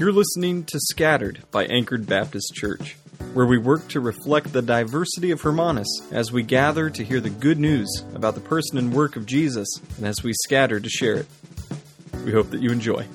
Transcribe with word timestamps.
You're 0.00 0.12
listening 0.12 0.64
to 0.64 0.80
Scattered 0.80 1.42
by 1.50 1.66
Anchored 1.66 2.06
Baptist 2.06 2.54
Church, 2.54 2.96
where 3.34 3.44
we 3.44 3.58
work 3.58 3.86
to 3.88 4.00
reflect 4.00 4.50
the 4.50 4.62
diversity 4.62 5.30
of 5.30 5.42
Hermanus 5.42 5.88
as 6.10 6.32
we 6.32 6.42
gather 6.42 6.88
to 6.88 7.04
hear 7.04 7.20
the 7.20 7.28
good 7.28 7.58
news 7.58 8.02
about 8.14 8.34
the 8.34 8.40
person 8.40 8.78
and 8.78 8.94
work 8.94 9.16
of 9.16 9.26
Jesus 9.26 9.68
and 9.98 10.06
as 10.06 10.22
we 10.22 10.32
scatter 10.32 10.80
to 10.80 10.88
share 10.88 11.16
it. 11.16 11.26
We 12.24 12.32
hope 12.32 12.48
that 12.48 12.62
you 12.62 12.70
enjoy. 12.70 13.06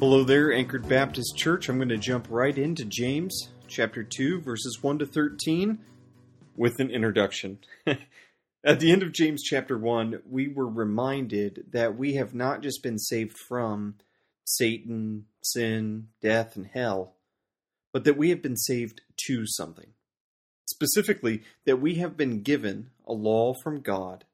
Hello 0.00 0.24
there, 0.24 0.52
Anchored 0.52 0.88
Baptist 0.88 1.36
Church. 1.36 1.68
I'm 1.68 1.76
going 1.76 1.88
to 1.90 1.98
jump 1.98 2.26
right 2.30 2.58
into 2.58 2.84
James 2.84 3.50
chapter 3.68 4.02
2, 4.02 4.40
verses 4.40 4.80
1 4.82 4.98
to 4.98 5.06
13 5.06 5.78
with 6.56 6.80
an 6.80 6.90
introduction. 6.90 7.58
At 8.64 8.80
the 8.80 8.92
end 8.92 9.02
of 9.02 9.12
James 9.12 9.42
chapter 9.42 9.76
1, 9.76 10.22
we 10.28 10.48
were 10.48 10.68
reminded 10.68 11.66
that 11.72 11.98
we 11.98 12.14
have 12.14 12.34
not 12.34 12.62
just 12.62 12.82
been 12.82 12.98
saved 12.98 13.36
from 13.46 13.96
Satan, 14.46 15.26
sin, 15.42 16.08
death, 16.22 16.56
and 16.56 16.66
hell, 16.66 17.14
but 17.92 18.04
that 18.04 18.16
we 18.16 18.30
have 18.30 18.40
been 18.40 18.56
saved 18.56 19.02
to 19.26 19.44
something. 19.46 19.88
Specifically, 20.66 21.42
that 21.66 21.80
we 21.80 21.96
have 21.96 22.16
been 22.16 22.42
given 22.42 22.90
a 23.06 23.12
law 23.12 23.52
from 23.62 23.80
God 23.80 24.24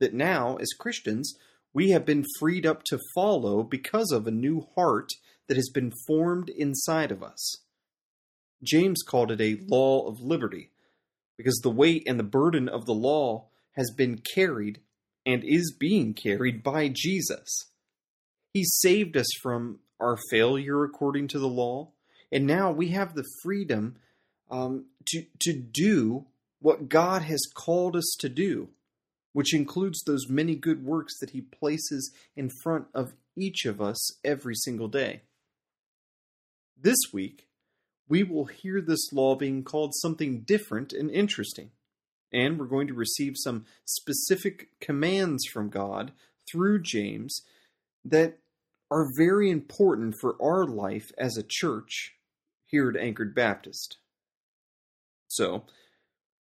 that 0.00 0.14
now, 0.14 0.56
as 0.56 0.68
Christians, 0.78 1.34
we 1.72 1.90
have 1.90 2.04
been 2.04 2.24
freed 2.38 2.64
up 2.64 2.84
to 2.84 3.00
follow 3.14 3.62
because 3.62 4.12
of 4.12 4.26
a 4.26 4.32
new 4.32 4.66
heart 4.76 5.08
that 5.48 5.56
has 5.56 5.68
been 5.68 5.92
formed 6.06 6.48
inside 6.48 7.10
of 7.10 7.22
us. 7.22 7.56
James 8.62 9.02
called 9.02 9.30
it 9.30 9.40
a 9.40 9.60
law 9.66 10.06
of 10.06 10.20
liberty 10.20 10.70
because 11.36 11.60
the 11.62 11.70
weight 11.70 12.04
and 12.06 12.18
the 12.18 12.24
burden 12.24 12.68
of 12.68 12.86
the 12.86 12.94
law 12.94 13.46
has 13.72 13.90
been 13.90 14.18
carried 14.18 14.80
and 15.26 15.42
is 15.44 15.74
being 15.78 16.14
carried 16.14 16.62
by 16.62 16.90
Jesus. 16.92 17.66
He 18.52 18.64
saved 18.64 19.16
us 19.16 19.26
from 19.42 19.80
our 19.98 20.16
failure 20.30 20.84
according 20.84 21.28
to 21.28 21.38
the 21.38 21.48
law, 21.48 21.90
and 22.30 22.46
now 22.46 22.70
we 22.70 22.88
have 22.88 23.14
the 23.14 23.24
freedom 23.42 23.96
um, 24.50 24.86
to 25.06 25.24
to 25.40 25.52
do 25.52 26.26
what 26.60 26.88
God 26.88 27.22
has 27.22 27.46
called 27.54 27.96
us 27.96 28.16
to 28.20 28.28
do, 28.28 28.68
which 29.32 29.54
includes 29.54 30.02
those 30.02 30.28
many 30.28 30.54
good 30.54 30.84
works 30.84 31.18
that 31.20 31.30
He 31.30 31.40
places 31.40 32.12
in 32.36 32.50
front 32.62 32.86
of 32.94 33.14
each 33.36 33.64
of 33.64 33.80
us 33.80 34.18
every 34.24 34.54
single 34.54 34.88
day. 34.88 35.22
This 36.80 36.98
week, 37.12 37.48
we 38.08 38.22
will 38.22 38.46
hear 38.46 38.80
this 38.80 39.12
law 39.12 39.34
being 39.34 39.62
called 39.62 39.94
something 39.94 40.42
different 40.42 40.92
and 40.92 41.10
interesting. 41.10 41.70
And 42.32 42.58
we're 42.58 42.66
going 42.66 42.88
to 42.88 42.94
receive 42.94 43.34
some 43.36 43.64
specific 43.84 44.68
commands 44.80 45.44
from 45.46 45.70
God 45.70 46.12
through 46.50 46.82
James 46.82 47.42
that 48.04 48.38
are 48.90 49.08
very 49.16 49.50
important 49.50 50.14
for 50.20 50.36
our 50.42 50.66
life 50.66 51.10
as 51.16 51.36
a 51.36 51.44
church 51.46 52.14
here 52.66 52.90
at 52.90 52.96
Anchored 52.96 53.34
Baptist. 53.34 53.98
So, 55.28 55.64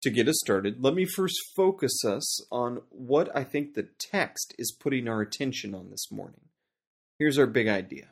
to 0.02 0.10
get 0.10 0.28
us 0.28 0.36
started, 0.44 0.84
let 0.84 0.94
me 0.94 1.06
first 1.06 1.38
focus 1.56 2.04
us 2.06 2.46
on 2.52 2.82
what 2.90 3.34
I 3.36 3.44
think 3.44 3.74
the 3.74 3.88
text 3.98 4.54
is 4.58 4.76
putting 4.78 5.08
our 5.08 5.22
attention 5.22 5.74
on 5.74 5.90
this 5.90 6.12
morning. 6.12 6.42
Here's 7.18 7.38
our 7.38 7.48
big 7.48 7.68
idea 7.68 8.10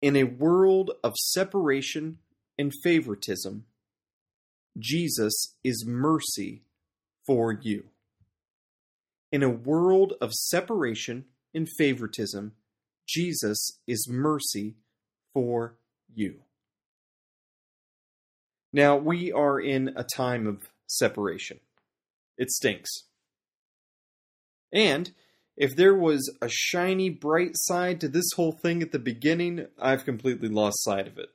in 0.00 0.16
a 0.16 0.24
world 0.24 0.92
of 1.02 1.14
separation 1.16 2.18
and 2.58 2.72
favoritism, 2.82 3.64
Jesus 4.78 5.56
is 5.64 5.84
mercy 5.86 6.62
for 7.26 7.52
you. 7.52 7.84
In 9.30 9.42
a 9.42 9.50
world 9.50 10.14
of 10.20 10.32
separation 10.32 11.24
and 11.52 11.68
favoritism, 11.76 12.52
Jesus 13.06 13.78
is 13.86 14.08
mercy 14.08 14.76
for 15.34 15.74
you. 16.14 16.36
Now, 18.72 18.96
we 18.96 19.32
are 19.32 19.58
in 19.58 19.92
a 19.96 20.04
time 20.04 20.46
of 20.46 20.68
separation. 20.86 21.60
It 22.36 22.50
stinks. 22.50 22.90
And 24.72 25.10
if 25.58 25.74
there 25.74 25.94
was 25.94 26.32
a 26.40 26.48
shiny, 26.48 27.10
bright 27.10 27.50
side 27.54 28.00
to 28.00 28.08
this 28.08 28.30
whole 28.36 28.52
thing 28.52 28.80
at 28.80 28.92
the 28.92 28.98
beginning, 29.00 29.66
I've 29.76 30.04
completely 30.04 30.48
lost 30.48 30.84
sight 30.84 31.08
of 31.08 31.18
it. 31.18 31.30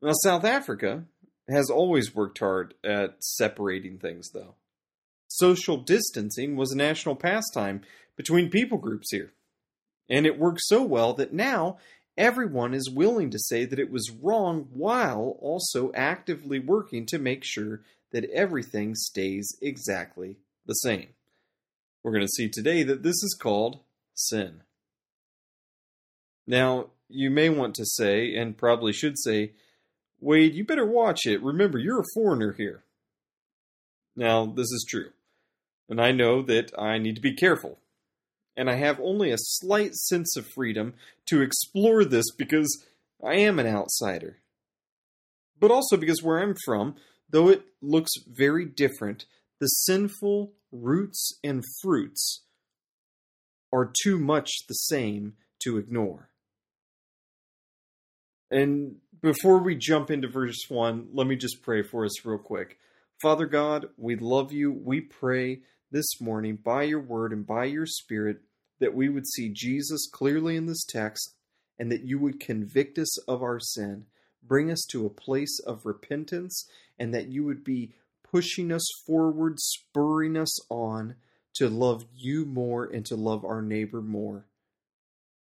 Now, 0.00 0.12
South 0.22 0.44
Africa 0.44 1.04
has 1.48 1.70
always 1.70 2.14
worked 2.14 2.38
hard 2.38 2.74
at 2.84 3.16
separating 3.22 3.98
things, 3.98 4.30
though. 4.30 4.54
Social 5.26 5.76
distancing 5.76 6.54
was 6.54 6.70
a 6.70 6.76
national 6.76 7.16
pastime 7.16 7.82
between 8.16 8.48
people 8.48 8.78
groups 8.78 9.08
here. 9.10 9.32
And 10.08 10.24
it 10.24 10.38
worked 10.38 10.60
so 10.62 10.84
well 10.84 11.14
that 11.14 11.32
now 11.32 11.78
everyone 12.16 12.74
is 12.74 12.88
willing 12.88 13.30
to 13.30 13.40
say 13.40 13.64
that 13.64 13.80
it 13.80 13.90
was 13.90 14.12
wrong 14.22 14.68
while 14.72 15.36
also 15.40 15.90
actively 15.94 16.60
working 16.60 17.06
to 17.06 17.18
make 17.18 17.42
sure 17.44 17.80
that 18.12 18.30
everything 18.30 18.94
stays 18.94 19.48
exactly 19.60 20.36
the 20.66 20.74
same. 20.74 21.08
We're 22.02 22.12
going 22.12 22.26
to 22.26 22.28
see 22.28 22.48
today 22.48 22.82
that 22.82 23.02
this 23.02 23.22
is 23.22 23.38
called 23.40 23.80
sin. 24.14 24.62
Now, 26.46 26.90
you 27.08 27.30
may 27.30 27.48
want 27.48 27.74
to 27.76 27.84
say, 27.84 28.34
and 28.34 28.56
probably 28.56 28.92
should 28.92 29.18
say, 29.18 29.52
Wade, 30.20 30.54
you 30.54 30.64
better 30.64 30.86
watch 30.86 31.26
it. 31.26 31.42
Remember, 31.42 31.78
you're 31.78 32.00
a 32.00 32.14
foreigner 32.14 32.52
here. 32.52 32.84
Now, 34.16 34.46
this 34.46 34.70
is 34.70 34.86
true. 34.88 35.10
And 35.88 36.00
I 36.00 36.12
know 36.12 36.42
that 36.42 36.72
I 36.78 36.98
need 36.98 37.16
to 37.16 37.20
be 37.20 37.34
careful. 37.34 37.78
And 38.56 38.68
I 38.68 38.74
have 38.74 39.00
only 39.00 39.30
a 39.30 39.38
slight 39.38 39.94
sense 39.94 40.36
of 40.36 40.46
freedom 40.54 40.94
to 41.26 41.40
explore 41.40 42.04
this 42.04 42.26
because 42.36 42.84
I 43.24 43.34
am 43.34 43.58
an 43.58 43.66
outsider. 43.66 44.38
But 45.58 45.70
also 45.70 45.96
because 45.96 46.22
where 46.22 46.40
I'm 46.40 46.56
from, 46.64 46.96
though 47.30 47.48
it 47.48 47.62
looks 47.80 48.12
very 48.26 48.64
different, 48.64 49.24
the 49.60 49.66
sinful 49.66 50.52
roots 50.72 51.38
and 51.44 51.62
fruits 51.82 52.42
are 53.72 53.92
too 54.02 54.18
much 54.18 54.50
the 54.68 54.74
same 54.74 55.34
to 55.62 55.78
ignore. 55.78 56.30
And 58.50 58.96
before 59.22 59.62
we 59.62 59.76
jump 59.76 60.10
into 60.10 60.28
verse 60.28 60.64
1, 60.68 61.08
let 61.12 61.26
me 61.26 61.36
just 61.36 61.62
pray 61.62 61.82
for 61.82 62.04
us 62.04 62.24
real 62.24 62.38
quick. 62.38 62.78
Father 63.22 63.46
God, 63.46 63.86
we 63.96 64.16
love 64.16 64.52
you. 64.52 64.72
We 64.72 65.00
pray 65.00 65.60
this 65.90 66.20
morning 66.20 66.58
by 66.62 66.82
your 66.82 67.00
word 67.00 67.32
and 67.32 67.46
by 67.46 67.64
your 67.64 67.86
spirit 67.86 68.38
that 68.80 68.94
we 68.94 69.08
would 69.08 69.26
see 69.26 69.48
Jesus 69.54 70.08
clearly 70.12 70.56
in 70.56 70.66
this 70.66 70.84
text 70.84 71.34
and 71.78 71.90
that 71.92 72.04
you 72.04 72.18
would 72.18 72.40
convict 72.40 72.98
us 72.98 73.16
of 73.28 73.42
our 73.42 73.60
sin, 73.60 74.06
bring 74.42 74.70
us 74.70 74.84
to 74.90 75.06
a 75.06 75.10
place 75.10 75.60
of 75.66 75.86
repentance, 75.86 76.68
and 76.98 77.14
that 77.14 77.28
you 77.28 77.44
would 77.44 77.62
be 77.64 77.94
pushing 78.32 78.72
us 78.72 78.86
forward, 79.06 79.60
spurring 79.60 80.36
us 80.36 80.58
on 80.70 81.14
to 81.54 81.68
love 81.68 82.04
you 82.14 82.46
more 82.46 82.84
and 82.84 83.04
to 83.06 83.14
love 83.14 83.44
our 83.44 83.60
neighbor 83.60 84.00
more. 84.00 84.46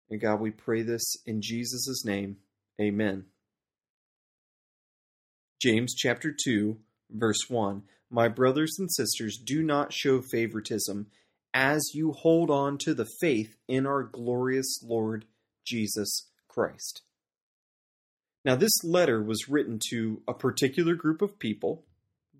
And 0.09 0.19
God, 0.19 0.41
we 0.41 0.51
pray 0.51 0.81
this 0.81 1.15
in 1.25 1.41
Jesus' 1.41 2.03
name. 2.05 2.37
Amen. 2.79 3.25
James 5.61 5.95
chapter 5.95 6.35
2, 6.37 6.77
verse 7.09 7.49
1. 7.49 7.83
My 8.09 8.27
brothers 8.27 8.75
and 8.77 8.91
sisters, 8.91 9.37
do 9.37 9.63
not 9.63 9.93
show 9.93 10.21
favoritism 10.21 11.07
as 11.53 11.91
you 11.93 12.11
hold 12.11 12.49
on 12.49 12.77
to 12.79 12.93
the 12.93 13.07
faith 13.21 13.55
in 13.67 13.85
our 13.85 14.03
glorious 14.03 14.81
Lord 14.83 15.25
Jesus 15.65 16.29
Christ. 16.49 17.03
Now, 18.43 18.55
this 18.55 18.83
letter 18.83 19.21
was 19.21 19.47
written 19.47 19.79
to 19.91 20.23
a 20.27 20.33
particular 20.33 20.95
group 20.95 21.21
of 21.21 21.39
people 21.39 21.85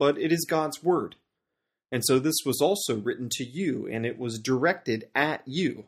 but 0.02 0.18
it 0.18 0.32
is 0.32 0.48
God's 0.50 0.84
word. 0.84 1.16
And 1.92 2.04
so 2.04 2.18
this 2.18 2.38
was 2.44 2.60
also 2.60 2.98
written 2.98 3.30
to 3.34 3.44
you, 3.44 3.88
and 3.88 4.04
it 4.04 4.18
was 4.18 4.40
directed 4.40 5.08
at 5.14 5.44
you. 5.46 5.84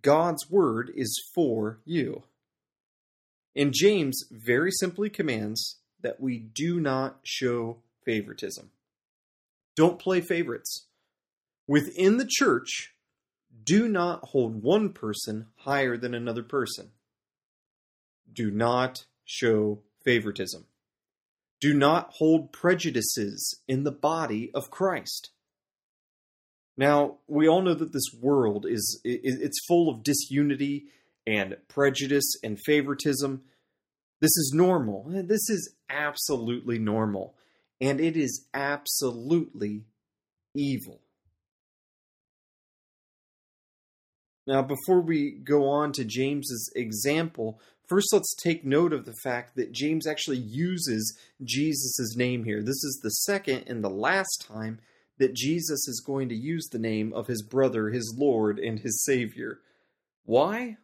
God's 0.00 0.50
word 0.50 0.90
is 0.96 1.22
for 1.34 1.80
you. 1.84 2.22
And 3.54 3.74
James 3.74 4.24
very 4.30 4.70
simply 4.70 5.10
commands 5.10 5.76
that 6.00 6.18
we 6.18 6.38
do 6.38 6.80
not 6.80 7.18
show 7.24 7.76
favoritism. 8.06 8.70
Don't 9.76 9.98
play 9.98 10.22
favorites. 10.22 10.86
Within 11.68 12.16
the 12.16 12.26
church, 12.26 12.94
do 13.64 13.86
not 13.86 14.28
hold 14.28 14.62
one 14.62 14.88
person 14.88 15.48
higher 15.56 15.98
than 15.98 16.14
another 16.14 16.42
person. 16.42 16.92
Do 18.32 18.50
not 18.50 19.04
show 19.26 19.80
favoritism. 20.06 20.64
Do 21.64 21.72
not 21.72 22.10
hold 22.18 22.52
prejudices 22.52 23.58
in 23.66 23.84
the 23.84 23.90
body 23.90 24.50
of 24.54 24.70
Christ. 24.70 25.30
Now, 26.76 27.20
we 27.26 27.48
all 27.48 27.62
know 27.62 27.72
that 27.72 27.94
this 27.94 28.10
world 28.20 28.66
is 28.68 29.00
it's 29.02 29.64
full 29.66 29.88
of 29.88 30.02
disunity 30.02 30.88
and 31.26 31.56
prejudice 31.68 32.36
and 32.42 32.58
favoritism. 32.66 33.44
This 34.20 34.36
is 34.36 34.52
normal. 34.54 35.06
This 35.08 35.48
is 35.48 35.74
absolutely 35.88 36.78
normal. 36.78 37.34
and 37.80 37.98
it 37.98 38.14
is 38.16 38.46
absolutely 38.52 39.84
evil. 40.54 41.00
Now, 44.46 44.60
before 44.62 45.00
we 45.00 45.30
go 45.30 45.68
on 45.68 45.92
to 45.92 46.04
James's 46.04 46.70
example, 46.76 47.58
first 47.88 48.12
let's 48.12 48.34
take 48.34 48.64
note 48.64 48.92
of 48.92 49.04
the 49.04 49.14
fact 49.22 49.56
that 49.56 49.72
James 49.72 50.06
actually 50.06 50.38
uses 50.38 51.18
Jesus' 51.42 52.16
name 52.16 52.44
here. 52.44 52.60
This 52.60 52.82
is 52.84 53.00
the 53.02 53.10
second 53.10 53.64
and 53.66 53.82
the 53.82 53.90
last 53.90 54.46
time 54.48 54.80
that 55.18 55.34
Jesus 55.34 55.86
is 55.86 56.02
going 56.04 56.28
to 56.28 56.34
use 56.34 56.66
the 56.66 56.78
name 56.78 57.12
of 57.12 57.26
his 57.26 57.42
brother, 57.42 57.90
his 57.90 58.14
Lord, 58.18 58.58
and 58.58 58.80
his 58.80 59.04
Savior. 59.04 59.60
Why? 60.24 60.78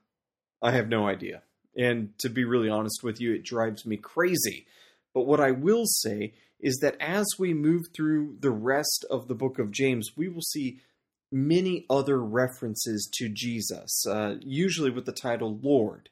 I 0.63 0.73
have 0.73 0.89
no 0.89 1.09
idea. 1.09 1.43
And 1.77 2.17
to 2.19 2.29
be 2.29 2.45
really 2.45 2.69
honest 2.69 3.03
with 3.03 3.21
you, 3.21 3.33
it 3.33 3.45
drives 3.45 3.87
me 3.87 3.97
crazy. 3.97 4.67
But 5.15 5.27
what 5.27 5.41
I 5.41 5.51
will 5.51 5.87
say 5.87 6.35
is 6.61 6.79
that 6.83 6.97
as 7.01 7.27
we 7.39 7.55
move 7.55 7.87
through 7.95 8.37
the 8.41 8.51
rest 8.51 9.05
of 9.11 9.29
the 9.29 9.35
book 9.35 9.59
of 9.59 9.71
James, 9.71 10.11
we 10.17 10.29
will 10.29 10.43
see 10.43 10.81
many 11.33 11.87
other 11.89 12.21
references 12.21 13.09
to 13.15 13.29
Jesus, 13.29 14.05
uh, 14.07 14.37
usually 14.41 14.91
with 14.91 15.07
the 15.07 15.13
title 15.13 15.59
Lord. 15.63 16.11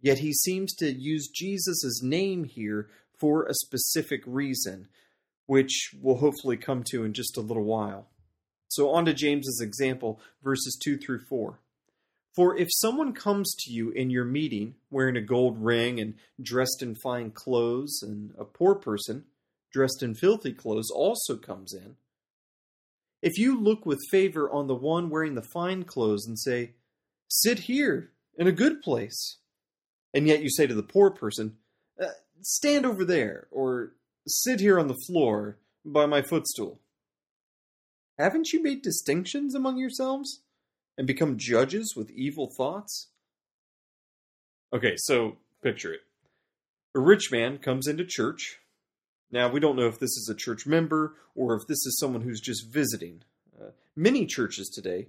Yet 0.00 0.18
he 0.18 0.32
seems 0.32 0.74
to 0.76 0.92
use 0.92 1.28
Jesus' 1.28 2.02
name 2.02 2.44
here 2.44 2.88
for 3.18 3.44
a 3.44 3.54
specific 3.54 4.22
reason, 4.26 4.88
which 5.46 5.90
we'll 6.00 6.18
hopefully 6.18 6.56
come 6.56 6.84
to 6.90 7.04
in 7.04 7.12
just 7.12 7.36
a 7.36 7.42
little 7.42 7.64
while. 7.64 8.06
So, 8.68 8.90
on 8.90 9.06
to 9.06 9.14
James's 9.14 9.60
example, 9.60 10.20
verses 10.42 10.78
2 10.82 10.98
through 10.98 11.20
4. 11.28 11.58
For 12.36 12.56
if 12.56 12.68
someone 12.70 13.14
comes 13.14 13.52
to 13.60 13.72
you 13.72 13.90
in 13.90 14.10
your 14.10 14.24
meeting 14.24 14.76
wearing 14.90 15.16
a 15.16 15.20
gold 15.20 15.58
ring 15.58 15.98
and 15.98 16.14
dressed 16.40 16.82
in 16.82 16.94
fine 16.94 17.32
clothes, 17.32 18.00
and 18.02 18.32
a 18.38 18.44
poor 18.44 18.76
person 18.76 19.24
dressed 19.72 20.02
in 20.02 20.14
filthy 20.14 20.52
clothes 20.52 20.90
also 20.94 21.36
comes 21.36 21.74
in, 21.74 21.96
if 23.22 23.38
you 23.38 23.60
look 23.60 23.84
with 23.84 23.98
favor 24.10 24.48
on 24.50 24.68
the 24.68 24.74
one 24.74 25.10
wearing 25.10 25.34
the 25.34 25.42
fine 25.52 25.82
clothes 25.82 26.26
and 26.26 26.38
say, 26.38 26.74
Sit 27.26 27.60
here 27.60 28.12
in 28.36 28.46
a 28.46 28.52
good 28.52 28.82
place, 28.82 29.38
and 30.14 30.26
yet 30.26 30.42
you 30.42 30.50
say 30.50 30.66
to 30.66 30.74
the 30.74 30.82
poor 30.82 31.10
person, 31.10 31.56
uh, 32.00 32.06
Stand 32.40 32.86
over 32.86 33.04
there, 33.04 33.48
or 33.50 33.92
sit 34.26 34.60
here 34.60 34.78
on 34.78 34.86
the 34.86 34.98
floor 35.06 35.58
by 35.84 36.06
my 36.06 36.22
footstool. 36.22 36.78
Haven't 38.18 38.52
you 38.52 38.62
made 38.62 38.82
distinctions 38.82 39.54
among 39.54 39.78
yourselves 39.78 40.42
and 40.96 41.06
become 41.06 41.36
judges 41.36 41.94
with 41.96 42.10
evil 42.10 42.48
thoughts? 42.56 43.08
Okay, 44.72 44.94
so 44.96 45.36
picture 45.62 45.92
it. 45.92 46.00
A 46.94 47.00
rich 47.00 47.32
man 47.32 47.58
comes 47.58 47.86
into 47.86 48.04
church 48.04 48.58
now, 49.30 49.50
we 49.50 49.60
don't 49.60 49.76
know 49.76 49.86
if 49.86 49.98
this 49.98 50.16
is 50.16 50.28
a 50.30 50.34
church 50.34 50.66
member 50.66 51.14
or 51.34 51.54
if 51.54 51.66
this 51.66 51.84
is 51.84 51.98
someone 51.98 52.22
who's 52.22 52.40
just 52.40 52.72
visiting. 52.72 53.22
Uh, 53.60 53.70
many 53.94 54.26
churches 54.26 54.68
today 54.68 55.08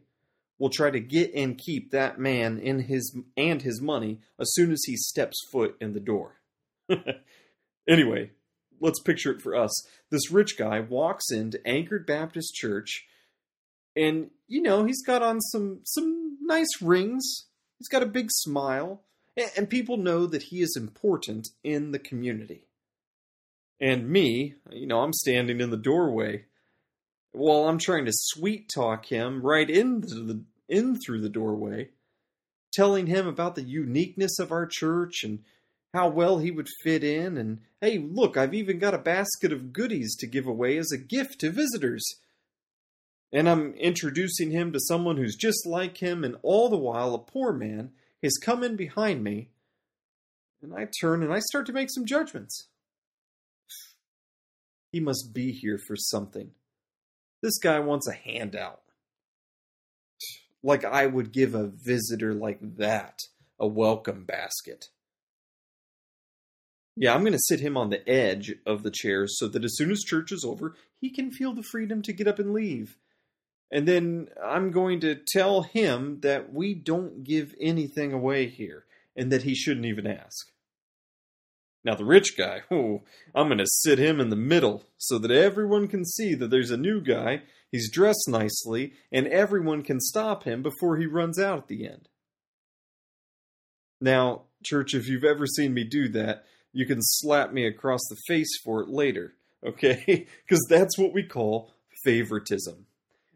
will 0.59 0.69
try 0.69 0.91
to 0.91 0.99
get 0.99 1.33
and 1.33 1.57
keep 1.57 1.91
that 1.91 2.19
man 2.19 2.59
in 2.59 2.81
his 2.81 3.15
and 3.35 3.61
his 3.61 3.81
money 3.81 4.19
as 4.39 4.53
soon 4.53 4.71
as 4.71 4.81
he 4.85 4.95
steps 4.95 5.37
foot 5.51 5.75
in 5.81 5.93
the 5.93 5.99
door. 5.99 6.41
anyway, 7.89 8.31
let's 8.79 9.01
picture 9.01 9.31
it 9.31 9.41
for 9.41 9.55
us. 9.55 9.71
This 10.11 10.29
rich 10.29 10.57
guy 10.57 10.81
walks 10.81 11.31
into 11.31 11.65
Anchored 11.65 12.05
Baptist 12.05 12.53
Church 12.53 13.05
and 13.95 14.29
you 14.47 14.61
know, 14.61 14.85
he's 14.85 15.03
got 15.03 15.21
on 15.21 15.41
some 15.41 15.81
some 15.83 16.37
nice 16.41 16.81
rings. 16.81 17.45
He's 17.77 17.89
got 17.89 18.03
a 18.03 18.07
big 18.07 18.27
smile, 18.29 19.03
and, 19.37 19.51
and 19.57 19.69
people 19.69 19.97
know 19.97 20.25
that 20.25 20.43
he 20.43 20.61
is 20.61 20.75
important 20.75 21.47
in 21.63 21.91
the 21.91 21.99
community. 21.99 22.65
And 23.79 24.09
me, 24.09 24.55
you 24.71 24.87
know, 24.87 25.01
I'm 25.01 25.13
standing 25.13 25.61
in 25.61 25.69
the 25.69 25.77
doorway 25.77 26.45
while 27.31 27.67
I'm 27.67 27.77
trying 27.77 28.05
to 28.05 28.11
sweet 28.13 28.69
talk 28.73 29.05
him 29.05 29.41
right 29.41 29.69
into 29.69 30.23
the 30.25 30.43
in 30.69 30.97
through 30.99 31.21
the 31.21 31.29
doorway, 31.29 31.89
telling 32.71 33.07
him 33.07 33.27
about 33.27 33.55
the 33.55 33.63
uniqueness 33.63 34.39
of 34.39 34.51
our 34.51 34.65
church 34.65 35.23
and 35.23 35.39
how 35.93 36.07
well 36.07 36.37
he 36.37 36.51
would 36.51 36.67
fit 36.83 37.03
in 37.03 37.37
and 37.37 37.59
hey, 37.81 37.97
look, 37.97 38.37
I've 38.37 38.53
even 38.53 38.79
got 38.79 38.93
a 38.93 38.99
basket 38.99 39.51
of 39.51 39.73
goodies 39.73 40.15
to 40.17 40.27
give 40.27 40.45
away 40.45 40.77
as 40.77 40.91
a 40.91 40.97
gift 40.97 41.39
to 41.39 41.49
visitors. 41.49 42.05
And 43.31 43.47
I'm 43.47 43.73
introducing 43.75 44.51
him 44.51 44.71
to 44.73 44.79
someone 44.79 45.17
who's 45.17 45.35
just 45.35 45.65
like 45.65 45.97
him, 45.97 46.23
and 46.23 46.35
all 46.41 46.67
the 46.67 46.77
while 46.77 47.13
a 47.13 47.19
poor 47.19 47.53
man 47.53 47.91
has 48.23 48.37
come 48.37 48.63
in 48.63 48.75
behind 48.75 49.23
me, 49.23 49.49
and 50.61 50.73
I 50.73 50.87
turn 50.99 51.23
and 51.23 51.31
I 51.31 51.39
start 51.39 51.65
to 51.67 51.73
make 51.73 51.89
some 51.91 52.05
judgments. 52.05 52.67
He 54.91 54.99
must 54.99 55.31
be 55.33 55.51
here 55.51 55.77
for 55.77 55.95
something. 55.95 56.51
This 57.41 57.59
guy 57.59 57.79
wants 57.79 58.07
a 58.07 58.13
handout. 58.13 58.81
Like 60.63 60.83
I 60.83 61.05
would 61.05 61.31
give 61.31 61.55
a 61.55 61.67
visitor 61.67 62.33
like 62.33 62.59
that 62.77 63.19
a 63.59 63.67
welcome 63.67 64.25
basket. 64.25 64.85
Yeah, 66.95 67.13
I'm 67.13 67.21
going 67.21 67.33
to 67.33 67.39
sit 67.39 67.61
him 67.61 67.77
on 67.77 67.89
the 67.89 68.07
edge 68.09 68.53
of 68.65 68.83
the 68.83 68.91
chair 68.91 69.25
so 69.27 69.47
that 69.47 69.63
as 69.63 69.77
soon 69.77 69.89
as 69.89 70.01
church 70.01 70.31
is 70.31 70.43
over, 70.45 70.75
he 70.99 71.09
can 71.09 71.31
feel 71.31 71.53
the 71.53 71.63
freedom 71.63 72.01
to 72.01 72.13
get 72.13 72.27
up 72.27 72.39
and 72.39 72.51
leave. 72.51 72.97
And 73.71 73.87
then 73.87 74.27
I'm 74.43 74.71
going 74.71 74.99
to 75.01 75.15
tell 75.15 75.61
him 75.61 76.19
that 76.21 76.51
we 76.51 76.73
don't 76.73 77.23
give 77.23 77.55
anything 77.61 78.11
away 78.11 78.47
here 78.47 78.85
and 79.15 79.31
that 79.31 79.43
he 79.43 79.55
shouldn't 79.55 79.85
even 79.85 80.07
ask. 80.07 80.51
Now, 81.83 81.95
the 81.95 82.05
rich 82.05 82.37
guy, 82.37 82.61
oh, 82.69 83.03
I'm 83.33 83.47
going 83.47 83.59
to 83.59 83.65
sit 83.65 83.99
him 83.99 84.19
in 84.19 84.29
the 84.29 84.35
middle 84.35 84.83
so 84.97 85.17
that 85.19 85.31
everyone 85.31 85.87
can 85.87 86.05
see 86.05 86.35
that 86.35 86.49
there's 86.49 86.71
a 86.71 86.77
new 86.77 87.01
guy, 87.01 87.43
he's 87.71 87.91
dressed 87.91 88.27
nicely, 88.27 88.93
and 89.11 89.27
everyone 89.27 89.83
can 89.83 89.99
stop 90.01 90.43
him 90.43 90.61
before 90.61 90.97
he 90.97 91.05
runs 91.05 91.39
out 91.39 91.59
at 91.59 91.67
the 91.67 91.87
end. 91.87 92.09
Now, 94.01 94.43
church, 94.63 94.93
if 94.93 95.07
you've 95.07 95.23
ever 95.23 95.45
seen 95.45 95.73
me 95.73 95.85
do 95.85 96.09
that, 96.09 96.43
you 96.73 96.85
can 96.85 97.01
slap 97.01 97.53
me 97.53 97.65
across 97.65 98.01
the 98.09 98.17
face 98.27 98.59
for 98.63 98.81
it 98.81 98.89
later, 98.89 99.35
okay? 99.65 100.27
Because 100.45 100.65
that's 100.69 100.97
what 100.97 101.13
we 101.13 101.23
call 101.23 101.73
favoritism. 102.03 102.85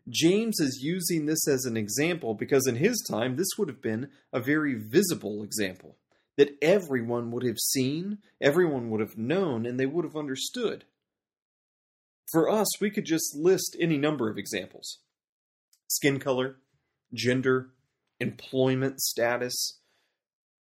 James 0.09 0.59
is 0.59 0.81
using 0.83 1.25
this 1.25 1.47
as 1.47 1.63
an 1.63 1.77
example 1.77 2.33
because 2.33 2.67
in 2.67 2.75
his 2.75 3.01
time, 3.09 3.37
this 3.37 3.47
would 3.57 3.69
have 3.69 3.81
been 3.81 4.09
a 4.33 4.41
very 4.41 4.75
visible 4.75 5.43
example 5.43 5.95
that 6.37 6.57
everyone 6.61 7.31
would 7.31 7.43
have 7.43 7.59
seen, 7.59 8.19
everyone 8.41 8.89
would 8.89 9.01
have 9.01 9.17
known, 9.17 9.65
and 9.65 9.79
they 9.79 9.85
would 9.85 10.05
have 10.05 10.15
understood. 10.15 10.85
For 12.31 12.49
us, 12.49 12.81
we 12.81 12.89
could 12.89 13.05
just 13.05 13.35
list 13.35 13.75
any 13.79 13.97
number 13.97 14.29
of 14.29 14.37
examples 14.37 14.99
skin 15.87 16.19
color, 16.19 16.57
gender, 17.13 17.69
employment 18.19 18.99
status, 18.99 19.79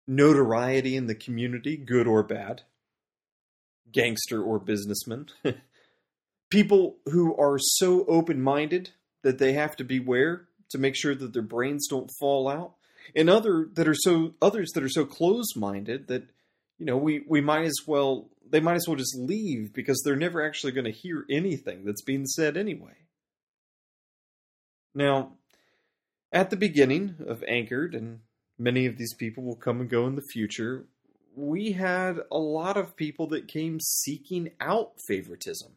notoriety 0.07 0.97
in 0.97 1.07
the 1.07 1.15
community, 1.15 1.77
good 1.77 2.07
or 2.07 2.23
bad, 2.23 2.63
gangster 3.91 4.43
or 4.43 4.59
businessman, 4.59 5.27
people 6.51 6.99
who 7.07 7.35
are 7.37 7.59
so 7.59 8.05
open 8.07 8.43
minded 8.43 8.91
that 9.23 9.39
they 9.39 9.55
have 9.55 9.77
to 9.77 9.85
beware 9.85 10.49
to 10.71 10.79
make 10.79 10.95
sure 10.97 11.15
that 11.15 11.33
their 11.33 11.43
brains 11.43 11.87
don't 11.89 12.11
fall 12.21 12.49
out 12.49 12.75
and 13.15 13.31
other 13.31 13.69
that 13.75 13.89
are 13.89 13.95
so 13.95 14.35
others 14.41 14.71
that 14.75 14.83
are 14.83 14.89
so 14.89 15.05
closed 15.05 15.55
minded 15.57 16.09
that 16.09 16.25
you 16.79 16.87
know 16.87 16.97
we 16.97 17.25
we 17.29 17.41
might 17.41 17.65
as 17.65 17.79
well 17.87 18.29
they 18.49 18.61
might 18.61 18.77
as 18.77 18.87
well 18.87 18.97
just 18.97 19.17
leave 19.17 19.73
because 19.73 20.01
they're 20.05 20.17
never 20.17 20.45
actually 20.45 20.73
going 20.73 20.85
to 20.85 20.93
hear 20.93 21.25
anything 21.31 21.85
that's 21.85 22.03
being 22.03 22.27
said 22.27 22.57
anyway. 22.57 22.95
Now, 24.95 25.33
at 26.33 26.51
the 26.51 26.57
beginning 26.57 27.17
of 27.27 27.43
Anchored, 27.49 27.95
and 27.95 28.21
many 28.59 28.87
of 28.87 28.97
these 28.97 29.15
people 29.15 29.45
will 29.45 29.57
come 29.57 29.81
and 29.81 29.91
go 29.91 30.07
in 30.07 30.15
the 30.15 30.27
future, 30.33 30.87
we 31.35 31.73
had 31.73 32.21
a 32.31 32.39
lot 32.39 32.77
of 32.77 32.97
people 32.97 33.27
that 33.29 33.49
came 33.49 33.81
seeking 33.81 34.51
out 34.61 34.93
favoritism. 35.09 35.73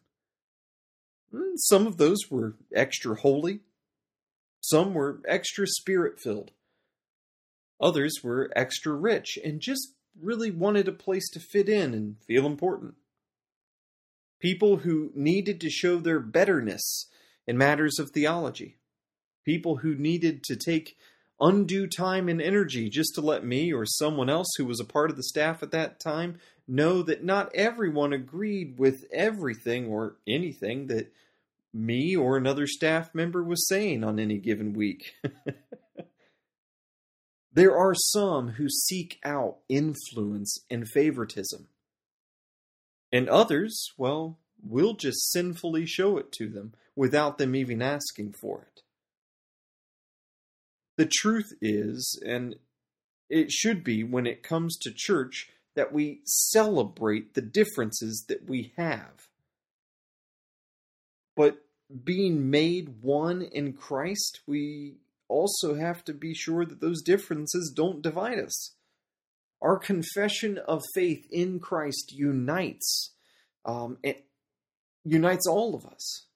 Hmm, 1.32 1.56
some 1.56 1.86
of 1.86 1.96
those 1.96 2.30
were 2.30 2.54
extra 2.74 3.16
holy, 3.16 3.60
some 4.60 4.94
were 4.94 5.20
extra 5.26 5.66
spirit 5.66 6.20
filled. 6.20 6.52
Others 7.80 8.20
were 8.22 8.50
extra 8.56 8.92
rich 8.92 9.38
and 9.44 9.60
just 9.60 9.94
really 10.20 10.50
wanted 10.50 10.88
a 10.88 10.92
place 10.92 11.28
to 11.30 11.40
fit 11.40 11.68
in 11.68 11.94
and 11.94 12.16
feel 12.26 12.46
important. 12.46 12.94
People 14.40 14.78
who 14.78 15.10
needed 15.14 15.60
to 15.60 15.70
show 15.70 15.98
their 15.98 16.20
betterness 16.20 17.06
in 17.46 17.58
matters 17.58 17.98
of 17.98 18.10
theology. 18.10 18.76
People 19.44 19.76
who 19.76 19.94
needed 19.94 20.42
to 20.44 20.56
take 20.56 20.96
undue 21.40 21.86
time 21.86 22.28
and 22.28 22.42
energy 22.42 22.88
just 22.88 23.14
to 23.14 23.20
let 23.20 23.44
me 23.44 23.72
or 23.72 23.86
someone 23.86 24.28
else 24.28 24.48
who 24.56 24.64
was 24.64 24.80
a 24.80 24.84
part 24.84 25.10
of 25.10 25.16
the 25.16 25.22
staff 25.22 25.62
at 25.62 25.70
that 25.70 26.00
time 26.00 26.38
know 26.66 27.02
that 27.02 27.24
not 27.24 27.54
everyone 27.54 28.12
agreed 28.12 28.78
with 28.78 29.04
everything 29.12 29.86
or 29.86 30.16
anything 30.26 30.88
that 30.88 31.12
me 31.72 32.16
or 32.16 32.36
another 32.36 32.66
staff 32.66 33.14
member 33.14 33.42
was 33.42 33.68
saying 33.68 34.02
on 34.04 34.18
any 34.18 34.38
given 34.38 34.72
week. 34.72 35.14
There 37.58 37.76
are 37.76 37.92
some 37.92 38.50
who 38.50 38.68
seek 38.68 39.18
out 39.24 39.56
influence 39.68 40.64
and 40.70 40.88
favoritism. 40.88 41.66
And 43.10 43.28
others, 43.28 43.88
well, 43.98 44.38
we'll 44.62 44.94
just 44.94 45.32
sinfully 45.32 45.84
show 45.84 46.18
it 46.18 46.30
to 46.34 46.48
them 46.48 46.74
without 46.94 47.36
them 47.36 47.56
even 47.56 47.82
asking 47.82 48.34
for 48.40 48.62
it. 48.62 48.82
The 50.98 51.10
truth 51.12 51.52
is, 51.60 52.22
and 52.24 52.54
it 53.28 53.50
should 53.50 53.82
be 53.82 54.04
when 54.04 54.28
it 54.28 54.44
comes 54.44 54.78
to 54.82 54.92
church, 54.94 55.50
that 55.74 55.92
we 55.92 56.20
celebrate 56.26 57.34
the 57.34 57.42
differences 57.42 58.24
that 58.28 58.48
we 58.48 58.72
have. 58.76 59.26
But 61.34 61.58
being 62.04 62.50
made 62.50 63.02
one 63.02 63.42
in 63.42 63.72
Christ, 63.72 64.42
we 64.46 64.98
also 65.28 65.74
have 65.74 66.04
to 66.04 66.14
be 66.14 66.34
sure 66.34 66.64
that 66.64 66.80
those 66.80 67.02
differences 67.02 67.72
don't 67.74 68.02
divide 68.02 68.38
us. 68.38 68.74
Our 69.60 69.78
confession 69.78 70.58
of 70.58 70.82
faith 70.94 71.26
in 71.30 71.58
Christ 71.58 72.12
unites, 72.14 73.12
um, 73.64 73.98
it 74.02 74.26
unites 75.04 75.46
all 75.46 75.74
of 75.74 75.84
us 75.84 76.26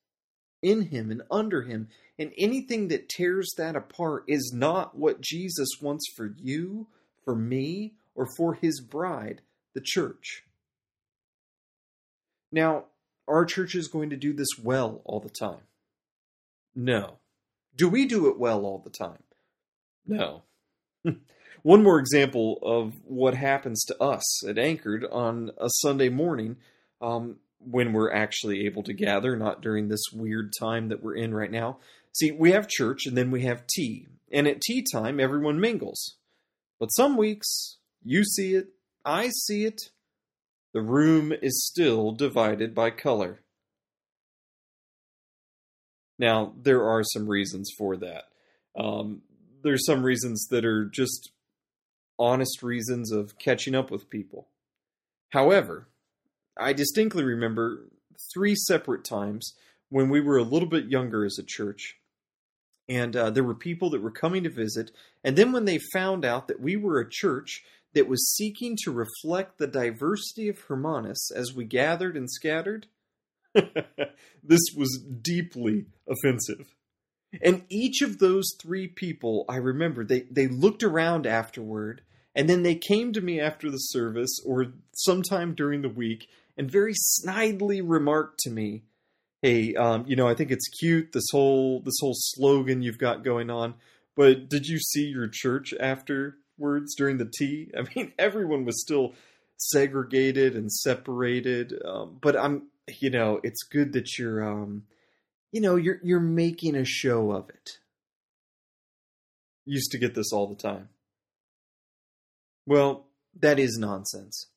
in 0.61 0.83
Him 0.83 1.11
and 1.11 1.23
under 1.31 1.63
Him. 1.63 1.89
And 2.19 2.33
anything 2.37 2.89
that 2.89 3.09
tears 3.09 3.51
that 3.57 3.77
apart 3.77 4.25
is 4.29 4.53
not 4.55 4.97
what 4.97 5.21
Jesus 5.21 5.69
wants 5.81 6.05
for 6.17 6.35
you, 6.37 6.89
for 7.25 7.35
me, 7.35 7.95
or 8.15 8.27
for 8.37 8.55
His 8.55 8.81
bride, 8.81 9.41
the 9.75 9.81
church. 9.81 10.45
Now, 12.51 12.85
our 13.27 13.45
church 13.45 13.75
is 13.75 13.89
going 13.89 14.11
to 14.11 14.17
do 14.17 14.33
this 14.33 14.59
well 14.63 15.01
all 15.05 15.21
the 15.21 15.31
time. 15.31 15.63
No. 16.75 17.19
Do 17.75 17.89
we 17.89 18.07
do 18.07 18.29
it 18.29 18.39
well 18.39 18.65
all 18.65 18.79
the 18.79 18.91
time? 18.91 19.23
No. 20.07 20.43
One 21.63 21.83
more 21.83 21.99
example 21.99 22.59
of 22.63 22.95
what 23.05 23.35
happens 23.35 23.85
to 23.85 24.03
us 24.03 24.47
at 24.47 24.59
Anchored 24.59 25.05
on 25.11 25.51
a 25.59 25.69
Sunday 25.69 26.09
morning 26.09 26.57
um, 27.01 27.37
when 27.59 27.93
we're 27.93 28.13
actually 28.13 28.67
able 28.67 28.83
to 28.83 28.93
gather, 28.93 29.37
not 29.37 29.63
during 29.63 29.89
this 29.89 30.05
weird 30.13 30.53
time 30.59 30.89
that 30.89 31.03
we're 31.03 31.15
in 31.15 31.35
right 31.35 31.51
now. 31.51 31.79
See, 32.13 32.33
we 32.33 32.53
have 32.53 32.69
church 32.69 33.07
and 33.07 33.17
then 33.17 33.31
we 33.31 33.43
have 33.43 33.67
tea. 33.67 34.07
And 34.31 34.49
at 34.49 34.61
tea 34.61 34.85
time, 34.93 35.21
everyone 35.21 35.61
mingles. 35.61 36.17
But 36.81 36.89
some 36.89 37.17
weeks, 37.17 37.79
you 38.03 38.25
see 38.25 38.55
it, 38.55 38.69
I 39.05 39.31
see 39.47 39.65
it, 39.65 39.81
the 40.73 40.83
room 40.83 41.33
is 41.33 41.67
still 41.67 42.13
divided 42.13 42.75
by 42.75 42.91
color. 42.91 43.41
Now, 46.23 46.53
there 46.63 46.89
are 46.89 47.03
some 47.03 47.27
reasons 47.27 47.69
for 47.77 47.97
that. 47.97 48.27
Um, 48.79 49.23
there's 49.65 49.85
some 49.85 50.05
reasons 50.05 50.47
that 50.53 50.65
are 50.65 50.85
just 50.85 51.33
honest 52.17 52.63
reasons 52.63 53.11
of 53.11 53.37
catching 53.41 53.75
up 53.75 53.91
with 53.91 54.09
people. 54.09 54.47
However, 55.31 55.89
I 56.57 56.75
distinctly 56.75 57.25
remember 57.25 57.89
three 58.33 58.55
separate 58.55 59.03
times 59.03 59.55
when 59.89 60.11
we 60.11 60.21
were 60.21 60.39
a 60.39 60.45
little 60.45 60.69
bit 60.69 60.85
younger 60.85 61.25
as 61.25 61.39
a 61.41 61.45
church, 61.45 61.97
and 62.89 63.17
uh, 63.17 63.31
there 63.31 63.43
were 63.43 63.57
people 63.57 63.91
that 63.91 64.01
were 64.01 64.13
coming 64.13 64.45
to 64.45 64.49
visit, 64.49 64.93
and 65.25 65.35
then 65.35 65.51
when 65.51 65.65
they 65.65 65.81
found 65.93 66.25
out 66.25 66.47
that 66.47 66.61
we 66.61 66.77
were 66.77 67.01
a 67.01 67.11
church 67.11 67.65
that 67.95 68.07
was 68.07 68.33
seeking 68.37 68.77
to 68.85 68.93
reflect 68.93 69.59
the 69.59 69.67
diversity 69.67 70.49
of 70.49 70.61
Hermanus 70.61 71.33
as 71.35 71.53
we 71.53 71.65
gathered 71.65 72.17
and 72.17 72.31
scattered, 72.31 72.87
this 74.43 74.61
was 74.77 75.05
deeply 75.21 75.87
offensive. 76.09 76.75
And 77.43 77.65
each 77.69 78.03
of 78.03 78.19
those 78.19 78.47
three 78.61 78.89
people, 78.89 79.45
I 79.49 79.57
remember, 79.57 80.05
they, 80.05 80.21
they 80.31 80.49
looked 80.49 80.83
around 80.83 81.27
afterward 81.27 82.03
and 82.35 82.49
then 82.49 82.63
they 82.63 82.75
came 82.75 83.13
to 83.13 83.21
me 83.21 83.41
after 83.41 83.71
the 83.71 83.79
service 83.79 84.39
or 84.45 84.67
sometime 84.95 85.55
during 85.55 85.83
the 85.83 85.89
week 85.89 86.29
and 86.57 86.71
very 86.71 86.95
snidely 86.95 87.83
remarked 87.85 88.39
to 88.41 88.51
me, 88.51 88.85
"Hey, 89.41 89.75
um, 89.75 90.05
you 90.07 90.17
know, 90.17 90.29
I 90.29 90.35
think 90.35 90.51
it's 90.51 90.69
cute 90.69 91.13
this 91.13 91.27
whole 91.31 91.81
this 91.81 91.99
whole 92.01 92.15
slogan 92.15 92.83
you've 92.83 92.99
got 92.99 93.25
going 93.25 93.51
on, 93.51 93.75
but 94.17 94.49
did 94.49 94.67
you 94.67 94.79
see 94.79 95.07
your 95.07 95.29
church 95.29 95.75
afterwards 95.79 96.95
during 96.97 97.19
the 97.19 97.31
tea? 97.39 97.71
I 97.79 97.83
mean, 97.95 98.13
everyone 98.19 98.65
was 98.65 98.81
still 98.81 99.15
segregated 99.57 100.57
and 100.57 100.73
separated, 100.73 101.75
um, 101.85 102.19
but 102.21 102.37
I'm, 102.37 102.69
you 103.01 103.11
know, 103.11 103.41
it's 103.43 103.63
good 103.63 103.93
that 103.93 104.19
you're, 104.19 104.43
um, 104.45 104.85
you 105.53 105.61
know, 105.61 105.77
you're 105.77 106.01
you're 106.03 106.21
making 106.21 106.75
a 106.75 106.85
show 106.85 107.31
of 107.33 107.49
it." 107.51 107.79
Used 109.65 109.93
to 109.93 109.99
get 109.99 110.15
this 110.15 110.33
all 110.33 110.49
the 110.49 110.57
time. 110.61 110.89
Well, 112.67 113.07
that 113.39 113.59
is 113.59 113.79
nonsense. 113.79 114.49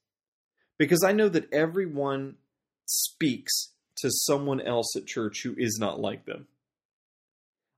Because 0.78 1.04
I 1.04 1.12
know 1.12 1.30
that 1.30 1.52
everyone 1.54 2.36
speaks 2.86 3.72
to 3.98 4.10
someone 4.12 4.62
else 4.62 4.96
at 4.96 5.06
church 5.06 5.42
who 5.44 5.56
is 5.58 5.78
not 5.80 6.00
like 6.00 6.26
them. 6.26 6.48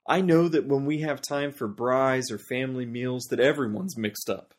I 0.07 0.21
know 0.21 0.47
that 0.47 0.65
when 0.65 0.85
we 0.85 1.01
have 1.01 1.21
time 1.21 1.51
for 1.51 1.67
braais 1.67 2.31
or 2.31 2.37
family 2.37 2.85
meals 2.85 3.25
that 3.25 3.39
everyone's 3.39 3.97
mixed 3.97 4.29
up. 4.29 4.53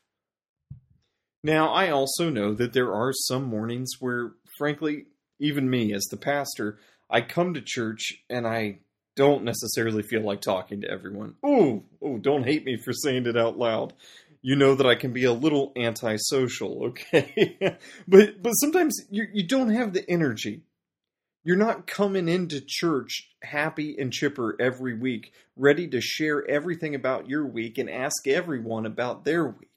Now, 1.43 1.73
I 1.73 1.91
also 1.91 2.29
know 2.29 2.53
that 2.55 2.75
there 2.75 2.93
are 2.93 3.13
some 3.13 3.45
mornings 3.45 3.93
where, 3.99 4.33
frankly, 4.59 5.07
even 5.39 5.71
me 5.71 5.93
as 5.93 6.05
the 6.05 6.17
pastor, 6.17 6.79
I 7.11 7.21
come 7.21 7.55
to 7.55 7.61
church 7.61 8.23
and 8.29 8.47
I 8.47 8.81
don't 9.17 9.45
necessarily 9.45 10.03
feel 10.03 10.23
like 10.23 10.41
talking 10.41 10.83
to 10.83 10.91
everyone. 10.91 11.35
Oh, 11.43 11.85
oh, 12.01 12.19
don't 12.19 12.45
hate 12.45 12.65
me 12.65 12.77
for 12.77 12.93
saying 12.93 13.27
it 13.27 13.37
out 13.37 13.59
loud 13.59 13.93
you 14.43 14.57
know 14.57 14.75
that 14.75 14.87
I 14.87 14.95
can 14.95 15.13
be 15.13 15.25
a 15.25 15.33
little 15.33 15.73
antisocial, 15.77 16.85
okay? 17.13 17.79
but 18.07 18.43
but 18.43 18.53
sometimes 18.53 19.01
you 19.11 19.27
you 19.33 19.43
don't 19.43 19.71
have 19.71 19.93
the 19.93 20.09
energy. 20.09 20.63
You're 21.45 21.57
not 21.57 21.87
coming 21.87 22.29
into 22.29 22.61
church 22.61 23.31
happy 23.43 23.97
and 23.99 24.13
chipper 24.13 24.57
every 24.61 24.99
week, 24.99 25.33
ready 25.57 25.87
to 25.89 26.01
share 26.01 26.47
everything 26.49 26.95
about 26.95 27.29
your 27.29 27.47
week 27.47 27.79
and 27.79 27.89
ask 27.89 28.27
everyone 28.27 28.85
about 28.85 29.25
their 29.25 29.47
week. 29.47 29.68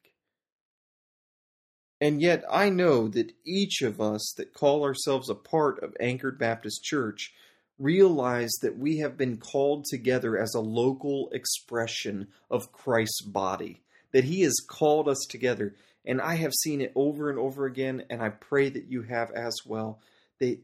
And 2.02 2.20
yet 2.20 2.44
I 2.50 2.70
know 2.70 3.08
that 3.10 3.32
each 3.46 3.84
of 3.84 4.02
us 4.02 4.34
that 4.38 4.56
call 4.56 4.84
ourselves 4.84 5.30
a 5.30 5.36
part 5.36 5.82
of 5.84 5.96
Anchored 6.00 6.40
Baptist 6.40 6.84
Church 6.84 7.32
realize 7.78 8.52
that 8.64 8.78
we 8.78 8.98
have 8.98 9.18
been 9.18 9.38
called 9.38 9.86
together 9.86 10.38
as 10.38 10.54
a 10.56 10.60
local 10.60 11.30
expression 11.32 12.28
of 12.50 12.72
Christ's 12.72 13.22
body 13.22 13.82
that 14.12 14.24
He 14.24 14.42
has 14.42 14.56
called 14.68 15.08
us 15.08 15.26
together. 15.30 15.76
And 16.04 16.20
I 16.20 16.36
have 16.36 16.54
seen 16.54 16.82
it 16.82 16.92
over 16.96 17.30
and 17.30 17.38
over 17.38 17.66
again, 17.66 18.04
and 18.10 18.22
I 18.22 18.30
pray 18.30 18.70
that 18.70 18.90
you 18.90 19.04
have 19.04 19.32
as 19.32 19.56
well. 19.66 20.00
That 20.40 20.60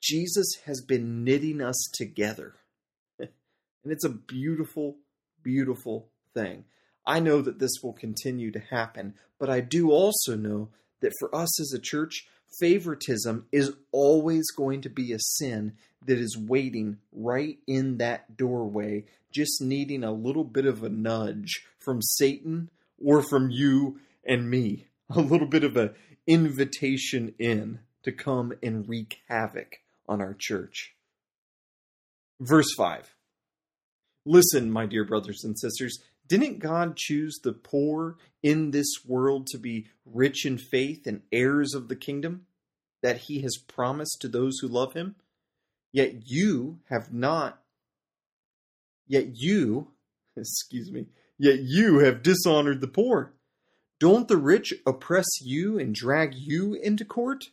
Jesus 0.00 0.54
has 0.66 0.80
been 0.80 1.24
knitting 1.24 1.60
us 1.60 1.90
together. 1.92 2.54
and 3.18 3.28
it's 3.84 4.04
a 4.04 4.10
beautiful, 4.10 4.96
beautiful 5.42 6.08
thing. 6.34 6.64
I 7.06 7.20
know 7.20 7.40
that 7.42 7.58
this 7.58 7.72
will 7.82 7.92
continue 7.92 8.50
to 8.52 8.60
happen, 8.60 9.14
but 9.38 9.50
I 9.50 9.60
do 9.60 9.90
also 9.90 10.36
know 10.36 10.68
that 11.00 11.12
for 11.18 11.34
us 11.34 11.60
as 11.60 11.72
a 11.72 11.80
church, 11.80 12.26
favoritism 12.58 13.46
is 13.52 13.72
always 13.92 14.50
going 14.50 14.82
to 14.82 14.90
be 14.90 15.12
a 15.12 15.18
sin 15.18 15.74
that 16.06 16.18
is 16.18 16.36
waiting 16.36 16.98
right 17.12 17.58
in 17.66 17.98
that 17.98 18.36
doorway, 18.36 19.04
just 19.32 19.60
needing 19.60 20.04
a 20.04 20.12
little 20.12 20.44
bit 20.44 20.66
of 20.66 20.82
a 20.82 20.88
nudge 20.88 21.66
from 21.78 22.02
Satan 22.02 22.70
or 23.02 23.22
from 23.22 23.50
you 23.50 24.00
and 24.24 24.50
me. 24.50 24.86
A 25.12 25.20
little 25.20 25.48
bit 25.48 25.64
of 25.64 25.76
an 25.76 25.90
invitation 26.28 27.34
in 27.36 27.80
to 28.04 28.12
come 28.12 28.52
and 28.62 28.88
wreak 28.88 29.18
havoc 29.28 29.80
on 30.08 30.20
our 30.20 30.36
church. 30.38 30.94
Verse 32.38 32.72
5 32.76 33.12
Listen, 34.24 34.70
my 34.70 34.86
dear 34.86 35.04
brothers 35.04 35.42
and 35.42 35.58
sisters, 35.58 35.98
didn't 36.30 36.60
God 36.60 36.96
choose 36.96 37.40
the 37.42 37.52
poor 37.52 38.16
in 38.40 38.70
this 38.70 39.04
world 39.04 39.48
to 39.48 39.58
be 39.58 39.88
rich 40.06 40.46
in 40.46 40.58
faith 40.58 41.04
and 41.04 41.22
heirs 41.32 41.74
of 41.74 41.88
the 41.88 41.96
kingdom 41.96 42.46
that 43.02 43.22
he 43.22 43.40
has 43.40 43.58
promised 43.66 44.18
to 44.20 44.28
those 44.28 44.60
who 44.60 44.68
love 44.68 44.92
him? 44.94 45.16
Yet 45.92 46.30
you 46.30 46.78
have 46.88 47.12
not, 47.12 47.60
yet 49.08 49.30
you, 49.34 49.88
excuse 50.36 50.92
me, 50.92 51.06
yet 51.36 51.58
you 51.62 51.98
have 51.98 52.22
dishonored 52.22 52.80
the 52.80 52.86
poor. 52.86 53.34
Don't 53.98 54.28
the 54.28 54.36
rich 54.36 54.72
oppress 54.86 55.26
you 55.42 55.80
and 55.80 55.92
drag 55.92 56.36
you 56.36 56.74
into 56.74 57.04
court? 57.04 57.46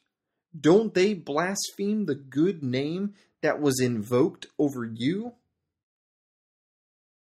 Don't 0.58 0.94
they 0.94 1.16
blaspheme 1.16 2.06
the 2.06 2.14
good 2.14 2.62
name 2.62 3.16
that 3.42 3.60
was 3.60 3.82
invoked 3.82 4.46
over 4.60 4.86
you? 4.86 5.34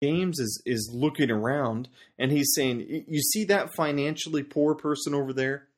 James 0.03 0.39
is, 0.39 0.63
is 0.65 0.91
looking 0.95 1.31
around 1.31 1.89
and 2.19 2.31
he's 2.33 2.53
saying, 2.55 3.05
You 3.07 3.21
see 3.21 3.45
that 3.45 3.75
financially 3.77 4.43
poor 4.43 4.75
person 4.75 5.15
over 5.15 5.33
there? 5.33 5.69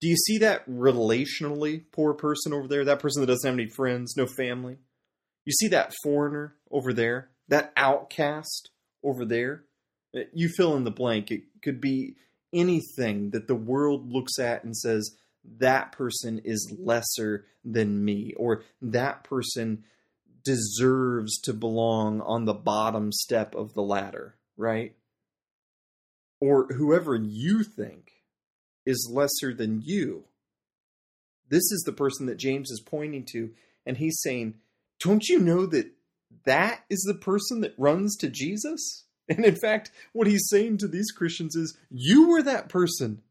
Do 0.00 0.08
you 0.08 0.16
see 0.16 0.38
that 0.38 0.68
relationally 0.68 1.84
poor 1.92 2.12
person 2.12 2.52
over 2.52 2.66
there? 2.66 2.84
That 2.84 2.98
person 2.98 3.20
that 3.20 3.28
doesn't 3.28 3.48
have 3.48 3.58
any 3.58 3.68
friends, 3.68 4.16
no 4.16 4.26
family? 4.26 4.78
You 5.44 5.52
see 5.52 5.68
that 5.68 5.92
foreigner 6.02 6.54
over 6.70 6.92
there? 6.92 7.30
That 7.48 7.72
outcast 7.76 8.70
over 9.04 9.24
there? 9.24 9.64
Uh, 10.16 10.22
you 10.32 10.48
fill 10.48 10.76
in 10.76 10.84
the 10.84 10.90
blank. 10.90 11.30
It 11.30 11.42
could 11.62 11.80
be 11.80 12.16
anything 12.52 13.30
that 13.30 13.46
the 13.46 13.54
world 13.54 14.12
looks 14.12 14.38
at 14.38 14.64
and 14.64 14.76
says, 14.76 15.16
that 15.58 15.92
person 15.92 16.40
is 16.44 16.74
lesser 16.78 17.46
than 17.64 18.04
me, 18.04 18.32
or 18.36 18.62
that 18.80 19.24
person 19.24 19.84
deserves 20.44 21.40
to 21.42 21.52
belong 21.52 22.20
on 22.20 22.44
the 22.44 22.54
bottom 22.54 23.12
step 23.12 23.54
of 23.54 23.74
the 23.74 23.82
ladder, 23.82 24.36
right? 24.56 24.94
Or 26.40 26.66
whoever 26.72 27.14
you 27.14 27.62
think 27.62 28.12
is 28.84 29.10
lesser 29.10 29.54
than 29.54 29.82
you. 29.82 30.24
This 31.48 31.70
is 31.70 31.82
the 31.84 31.92
person 31.92 32.26
that 32.26 32.38
James 32.38 32.70
is 32.70 32.80
pointing 32.80 33.26
to, 33.32 33.50
and 33.84 33.96
he's 33.96 34.20
saying, 34.22 34.54
Don't 35.00 35.28
you 35.28 35.38
know 35.38 35.66
that 35.66 35.92
that 36.44 36.84
is 36.88 37.02
the 37.02 37.14
person 37.14 37.60
that 37.60 37.74
runs 37.78 38.16
to 38.16 38.28
Jesus? 38.28 39.04
And 39.28 39.44
in 39.44 39.54
fact, 39.54 39.92
what 40.12 40.26
he's 40.26 40.48
saying 40.50 40.78
to 40.78 40.88
these 40.88 41.12
Christians 41.12 41.54
is, 41.54 41.78
You 41.90 42.28
were 42.28 42.42
that 42.42 42.68
person. 42.68 43.22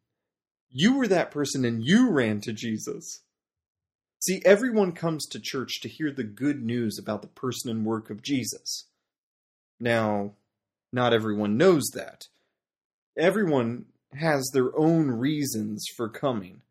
You 0.69 0.95
were 0.95 1.07
that 1.07 1.31
person, 1.31 1.65
and 1.65 1.83
you 1.83 2.09
ran 2.09 2.39
to 2.41 2.53
Jesus. 2.53 3.19
See, 4.21 4.41
everyone 4.45 4.91
comes 4.91 5.25
to 5.27 5.39
church 5.39 5.81
to 5.81 5.89
hear 5.89 6.11
the 6.11 6.23
good 6.23 6.63
news 6.63 6.99
about 6.99 7.23
the 7.23 7.27
person 7.27 7.71
and 7.71 7.83
work 7.83 8.11
of 8.11 8.21
Jesus. 8.21 8.85
Now, 9.79 10.33
not 10.93 11.11
everyone 11.11 11.57
knows 11.57 11.89
that. 11.95 12.27
Everyone 13.17 13.85
has 14.13 14.47
their 14.53 14.77
own 14.77 15.07
reasons 15.07 15.85
for 15.97 16.07
coming. 16.07 16.61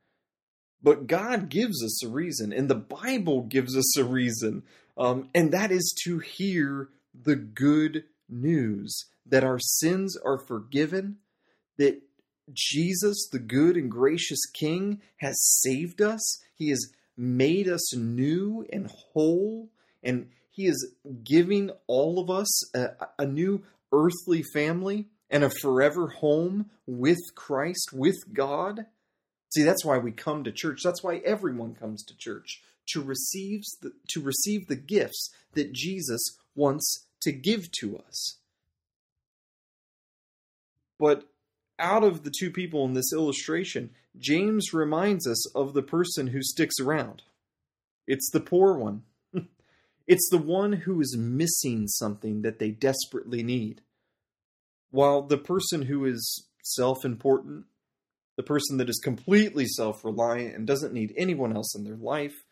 But 0.80 1.09
God 1.09 1.49
gives 1.49 1.83
us 1.85 2.04
a 2.04 2.09
reason, 2.09 2.52
and 2.52 2.71
the 2.71 2.75
Bible 2.76 3.42
gives 3.42 3.76
us 3.76 3.99
a 3.99 4.04
reason, 4.04 4.62
um, 4.97 5.28
and 5.35 5.52
that 5.52 5.73
is 5.73 5.95
to 6.04 6.21
hear 6.21 6.88
the 7.12 7.37
good 7.37 8.04
news 8.28 9.07
that 9.26 9.45
our 9.45 9.59
sins 9.59 10.16
are 10.25 10.38
forgiven, 10.38 11.16
that 11.78 12.00
Jesus, 12.52 13.28
the 13.30 13.38
good 13.40 13.76
and 13.76 13.90
gracious 13.90 14.47
King, 14.54 15.00
has 15.16 15.37
saved 15.61 16.00
us. 16.00 16.40
He 16.54 16.71
has 16.71 16.92
made 17.21 17.69
us 17.69 17.95
new 17.95 18.67
and 18.73 18.91
whole, 18.91 19.69
and 20.03 20.31
He 20.50 20.67
is 20.67 20.95
giving 21.23 21.71
all 21.87 22.19
of 22.19 22.31
us 22.31 22.75
a, 22.75 22.91
a 23.19 23.27
new 23.27 23.62
earthly 23.93 24.43
family 24.43 25.07
and 25.29 25.45
a 25.45 25.50
forever 25.61 26.09
home 26.09 26.71
with 26.87 27.21
Christ, 27.35 27.91
with 27.93 28.33
God. 28.33 28.87
See, 29.55 29.62
that's 29.62 29.85
why 29.85 29.99
we 29.99 30.12
come 30.12 30.45
to 30.45 30.53
church. 30.53 30.81
That's 30.83 31.03
why 31.03 31.17
everyone 31.25 31.75
comes 31.75 32.03
to 32.05 32.17
church 32.17 32.62
to 32.89 33.03
receive 33.03 33.62
the, 33.83 33.93
to 34.09 34.21
receive 34.21 34.67
the 34.67 34.77
gifts 34.77 35.31
that 35.53 35.73
Jesus 35.73 36.21
wants 36.55 37.07
to 37.21 37.33
give 37.33 37.71
to 37.81 37.99
us. 37.99 38.37
But 40.99 41.25
out 41.81 42.05
of 42.05 42.23
the 42.23 42.33
two 42.39 42.51
people 42.51 42.85
in 42.85 42.95
this 42.95 43.13
illustration, 43.13 43.91
James 44.19 44.73
reminds 44.73 45.27
us 45.27 45.55
of 45.55 45.75
the 45.75 45.83
person 45.83 46.29
who 46.29 46.43
sticks 46.43 46.79
around. 46.81 47.23
It's 48.07 48.31
the 48.31 48.41
poor 48.41 48.77
one. 48.77 49.03
it's 50.07 50.29
the 50.31 50.39
one 50.39 50.73
who 50.73 51.01
is 51.01 51.17
missing 51.17 51.89
something 51.89 52.43
that 52.43 52.59
they 52.59 52.71
desperately 52.71 53.43
need. 53.43 53.81
While 54.91 55.23
the 55.23 55.39
person 55.39 55.83
who 55.83 56.05
is 56.05 56.47
self 56.63 57.05
important, 57.05 57.67
the 58.37 58.43
person 58.43 58.79
that 58.79 58.89
is 58.89 58.99
completely 58.99 59.67
self 59.67 60.05
reliant 60.05 60.57
and 60.57 60.67
doesn't 60.67 60.93
need 60.93 61.15
anyone 61.17 61.55
else 61.55 61.75
in 61.77 61.85
their 61.85 61.97
life, 61.97 62.45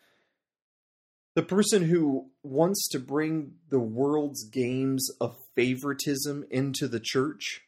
the 1.35 1.43
person 1.43 1.83
who 1.83 2.27
wants 2.43 2.87
to 2.89 2.99
bring 2.99 3.53
the 3.69 3.79
world's 3.79 4.43
games 4.45 5.07
of 5.21 5.37
favoritism 5.55 6.45
into 6.49 6.87
the 6.87 6.99
church, 6.99 7.61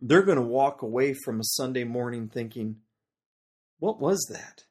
they're 0.00 0.22
going 0.22 0.36
to 0.36 0.42
walk 0.42 0.82
away 0.82 1.14
from 1.14 1.40
a 1.40 1.44
Sunday 1.44 1.84
morning 1.84 2.28
thinking, 2.28 2.76
what 3.78 4.00
was 4.00 4.26
that? 4.30 4.64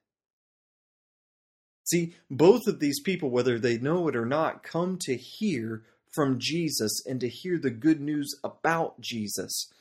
See, 1.86 2.16
both 2.30 2.68
of 2.68 2.80
these 2.80 3.02
people, 3.02 3.32
whether 3.32 3.58
they 3.58 3.80
know 3.80 4.08
it 4.08 4.16
or 4.16 4.26
not, 4.26 4.64
come 4.64 4.98
to 5.02 5.16
hear 5.16 5.84
from 6.14 6.40
Jesus 6.40 7.04
and 7.06 7.20
to 7.20 7.28
hear 7.28 7.58
the 7.58 7.72
good 7.72 8.00
news 8.00 8.40
about 8.44 9.00
Jesus. 9.02 9.72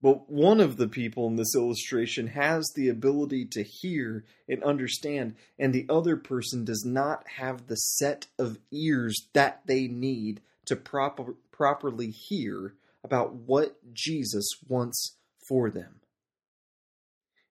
But 0.00 0.30
one 0.30 0.60
of 0.60 0.76
the 0.76 0.86
people 0.86 1.26
in 1.26 1.34
this 1.34 1.56
illustration 1.56 2.28
has 2.28 2.70
the 2.74 2.88
ability 2.88 3.46
to 3.46 3.64
hear 3.64 4.24
and 4.48 4.62
understand, 4.62 5.34
and 5.58 5.72
the 5.72 5.86
other 5.88 6.16
person 6.16 6.64
does 6.64 6.84
not 6.86 7.26
have 7.36 7.66
the 7.66 7.74
set 7.76 8.26
of 8.38 8.58
ears 8.70 9.28
that 9.32 9.62
they 9.66 9.88
need 9.88 10.40
to 10.66 10.76
proper, 10.76 11.34
properly 11.50 12.10
hear 12.10 12.74
about 13.08 13.34
what 13.34 13.78
Jesus 13.94 14.46
wants 14.68 15.16
for 15.48 15.70
them. 15.70 16.00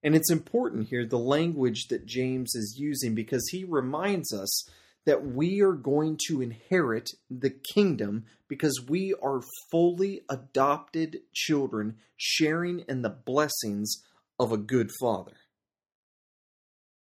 And 0.04 0.16
it's 0.16 0.32
important 0.32 0.90
here 0.90 1.04
the 1.04 1.18
language 1.18 1.88
that 1.88 2.06
James 2.06 2.54
is 2.54 2.78
using 2.78 3.16
because 3.16 3.50
he 3.50 3.64
reminds 3.64 4.32
us 4.32 4.70
that 5.08 5.26
we 5.26 5.62
are 5.62 5.74
going 5.74 6.20
to 6.28 6.42
inherit 6.44 7.10
the 7.28 7.50
kingdom 7.50 8.26
because 8.48 8.86
we 8.88 9.16
are 9.20 9.42
fully 9.72 10.22
adopted 10.30 11.18
children 11.34 11.96
sharing 12.16 12.82
in 12.88 13.02
the 13.02 13.10
blessings 13.10 14.04
of 14.40 14.52
a 14.52 14.58
good 14.58 14.92
father. 15.00 15.38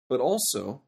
But 0.10 0.20
also, 0.20 0.82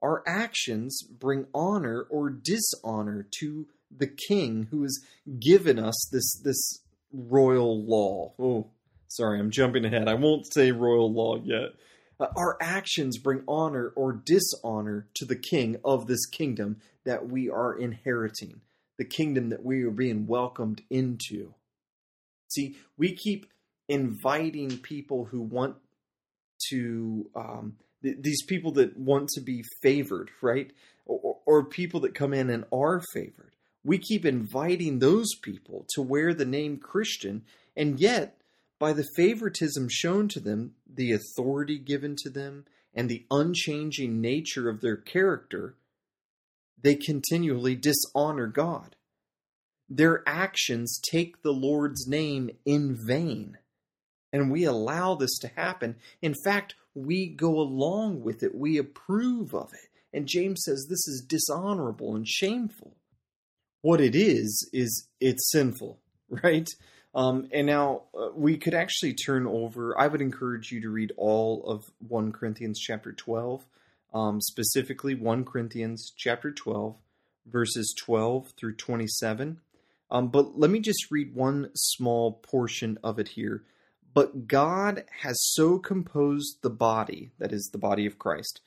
our 0.00 0.22
actions 0.26 1.02
bring 1.02 1.46
honor 1.52 2.06
or 2.08 2.30
dishonor 2.30 3.26
to 3.40 3.66
the 3.96 4.06
king 4.28 4.68
who 4.70 4.82
has 4.82 4.98
given 5.40 5.78
us 5.78 6.08
this 6.12 6.40
this 6.42 6.80
royal 7.12 7.84
law. 7.84 8.32
Oh, 8.38 8.68
sorry, 9.08 9.40
I'm 9.40 9.50
jumping 9.50 9.84
ahead. 9.84 10.08
I 10.08 10.14
won't 10.14 10.52
say 10.52 10.70
royal 10.72 11.12
law 11.12 11.36
yet. 11.42 11.70
Uh, 12.18 12.26
our 12.36 12.58
actions 12.60 13.18
bring 13.18 13.42
honor 13.48 13.92
or 13.96 14.12
dishonor 14.12 15.08
to 15.14 15.24
the 15.24 15.36
king 15.36 15.76
of 15.84 16.06
this 16.06 16.26
kingdom 16.26 16.80
that 17.04 17.28
we 17.28 17.48
are 17.48 17.74
inheriting, 17.74 18.60
the 18.98 19.04
kingdom 19.04 19.48
that 19.48 19.64
we 19.64 19.82
are 19.84 19.90
being 19.90 20.26
welcomed 20.26 20.82
into. 20.90 21.54
See, 22.48 22.76
we 22.98 23.14
keep 23.14 23.46
inviting 23.88 24.78
people 24.78 25.24
who 25.24 25.40
want 25.40 25.76
to, 26.68 27.30
um, 27.34 27.76
th- 28.02 28.18
these 28.20 28.44
people 28.44 28.72
that 28.72 28.96
want 28.98 29.30
to 29.30 29.40
be 29.40 29.62
favored, 29.82 30.30
right? 30.42 30.70
Or, 31.06 31.38
or 31.46 31.64
people 31.64 32.00
that 32.00 32.14
come 32.14 32.34
in 32.34 32.50
and 32.50 32.64
are 32.72 33.02
favored. 33.14 33.49
We 33.82 33.98
keep 33.98 34.24
inviting 34.24 34.98
those 34.98 35.34
people 35.40 35.86
to 35.94 36.02
wear 36.02 36.34
the 36.34 36.44
name 36.44 36.78
Christian, 36.78 37.44
and 37.76 37.98
yet 37.98 38.40
by 38.78 38.92
the 38.92 39.06
favoritism 39.16 39.88
shown 39.90 40.28
to 40.28 40.40
them, 40.40 40.74
the 40.86 41.12
authority 41.12 41.78
given 41.78 42.16
to 42.22 42.30
them, 42.30 42.64
and 42.94 43.08
the 43.08 43.24
unchanging 43.30 44.20
nature 44.20 44.68
of 44.68 44.80
their 44.80 44.96
character, 44.96 45.76
they 46.82 46.94
continually 46.94 47.76
dishonor 47.76 48.46
God. 48.46 48.96
Their 49.88 50.22
actions 50.26 51.00
take 51.10 51.42
the 51.42 51.52
Lord's 51.52 52.06
name 52.06 52.50
in 52.64 52.96
vain. 53.06 53.58
And 54.32 54.50
we 54.50 54.64
allow 54.64 55.14
this 55.14 55.36
to 55.40 55.48
happen. 55.48 55.96
In 56.22 56.34
fact, 56.44 56.74
we 56.94 57.26
go 57.28 57.58
along 57.60 58.22
with 58.22 58.42
it, 58.42 58.54
we 58.54 58.78
approve 58.78 59.54
of 59.54 59.72
it. 59.72 59.88
And 60.12 60.26
James 60.26 60.62
says 60.64 60.86
this 60.88 61.06
is 61.06 61.24
dishonorable 61.26 62.16
and 62.16 62.26
shameful. 62.26 62.96
What 63.82 64.00
it 64.00 64.14
is, 64.14 64.68
is 64.72 65.08
it's 65.20 65.50
sinful, 65.50 65.98
right? 66.42 66.68
Um, 67.14 67.48
and 67.52 67.66
now 67.66 68.02
uh, 68.16 68.28
we 68.34 68.56
could 68.56 68.74
actually 68.74 69.14
turn 69.14 69.46
over. 69.46 69.98
I 69.98 70.06
would 70.06 70.20
encourage 70.20 70.70
you 70.70 70.80
to 70.82 70.90
read 70.90 71.12
all 71.16 71.64
of 71.66 71.90
1 72.06 72.32
Corinthians 72.32 72.78
chapter 72.78 73.12
12, 73.12 73.64
um, 74.14 74.40
specifically 74.40 75.14
1 75.14 75.44
Corinthians 75.44 76.12
chapter 76.16 76.52
12, 76.52 76.96
verses 77.46 77.94
12 77.98 78.52
through 78.56 78.76
27. 78.76 79.60
Um, 80.10 80.28
but 80.28 80.58
let 80.58 80.70
me 80.70 80.80
just 80.80 81.10
read 81.10 81.34
one 81.34 81.70
small 81.74 82.32
portion 82.32 82.98
of 83.02 83.18
it 83.18 83.28
here. 83.28 83.64
But 84.12 84.48
God 84.48 85.04
has 85.22 85.36
so 85.52 85.78
composed 85.78 86.58
the 86.62 86.70
body, 86.70 87.30
that 87.38 87.52
is, 87.52 87.70
the 87.72 87.78
body 87.78 88.06
of 88.06 88.18
Christ, 88.18 88.60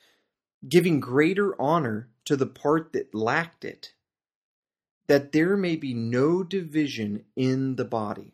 giving 0.66 1.00
greater 1.00 1.60
honor 1.60 2.08
to 2.24 2.36
the 2.36 2.46
part 2.46 2.92
that 2.92 3.14
lacked 3.14 3.64
it 3.64 3.92
that 5.06 5.32
there 5.32 5.56
may 5.56 5.76
be 5.76 5.94
no 5.94 6.42
division 6.42 7.24
in 7.36 7.76
the 7.76 7.84
body, 7.84 8.32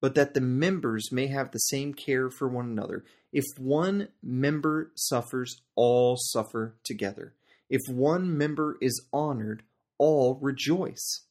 but 0.00 0.14
that 0.14 0.34
the 0.34 0.40
members 0.40 1.12
may 1.12 1.26
have 1.26 1.50
the 1.50 1.58
same 1.58 1.92
care 1.92 2.30
for 2.30 2.48
one 2.48 2.66
another. 2.66 3.04
If 3.32 3.44
one 3.58 4.08
member 4.22 4.92
suffers, 4.94 5.60
all 5.74 6.16
suffer 6.16 6.76
together. 6.82 7.34
If 7.68 7.82
one 7.88 8.36
member 8.36 8.78
is 8.80 9.06
honored, 9.12 9.62
all 9.98 10.38
rejoice. 10.40 11.26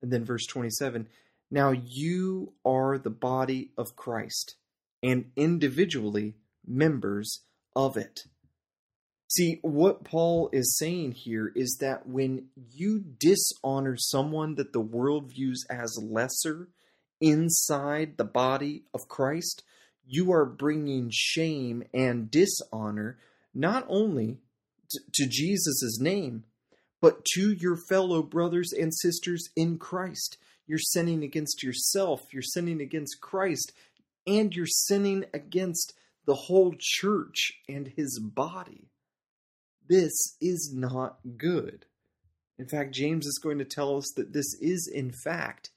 And 0.00 0.12
then 0.12 0.24
verse 0.24 0.46
27 0.46 1.08
Now 1.50 1.72
you 1.72 2.52
are 2.64 2.98
the 2.98 3.10
body 3.10 3.72
of 3.76 3.96
Christ, 3.96 4.56
and 5.02 5.32
individually 5.34 6.36
members 6.64 7.42
of 7.74 7.96
it. 7.96 8.26
See, 9.28 9.58
what 9.62 10.04
Paul 10.04 10.50
is 10.52 10.76
saying 10.78 11.12
here 11.12 11.52
is 11.56 11.78
that 11.80 12.06
when 12.06 12.46
you 12.72 13.00
dishonor 13.00 13.96
someone 13.96 14.54
that 14.54 14.72
the 14.72 14.80
world 14.80 15.32
views 15.32 15.64
as 15.68 15.98
lesser 16.00 16.68
inside 17.20 18.16
the 18.16 18.24
body 18.24 18.84
of 18.94 19.08
Christ, 19.08 19.64
you 20.06 20.32
are 20.32 20.44
bringing 20.44 21.10
shame 21.12 21.82
and 21.92 22.30
dishonor 22.30 23.18
not 23.52 23.84
only 23.88 24.38
to, 25.14 25.26
Jesus' 25.26 25.98
name, 26.00 26.44
but 27.00 27.24
to 27.34 27.52
your 27.52 27.76
fellow 27.76 28.22
brothers 28.22 28.72
and 28.72 28.94
sisters 28.94 29.48
in 29.56 29.78
Christ. 29.78 30.38
You're 30.68 30.78
sinning 30.78 31.24
against 31.24 31.64
yourself, 31.64 32.32
you're 32.32 32.42
sinning 32.42 32.80
against 32.80 33.20
Christ, 33.20 33.72
and 34.26 34.54
you're 34.54 34.66
sinning 34.66 35.24
against 35.34 35.94
the 36.26 36.34
whole 36.34 36.74
church 36.78 37.54
and 37.68 37.88
his 37.88 38.20
body. 38.20 38.88
This 39.88 40.36
is 40.40 40.72
not 40.74 41.18
good. 41.36 41.86
In 42.58 42.66
fact, 42.66 42.94
James 42.94 43.26
is 43.26 43.40
going 43.42 43.58
to 43.58 43.64
tell 43.64 43.96
us 43.96 44.10
that 44.16 44.32
this 44.32 44.54
is, 44.60 44.90
in 44.92 45.12
fact, 45.12 45.70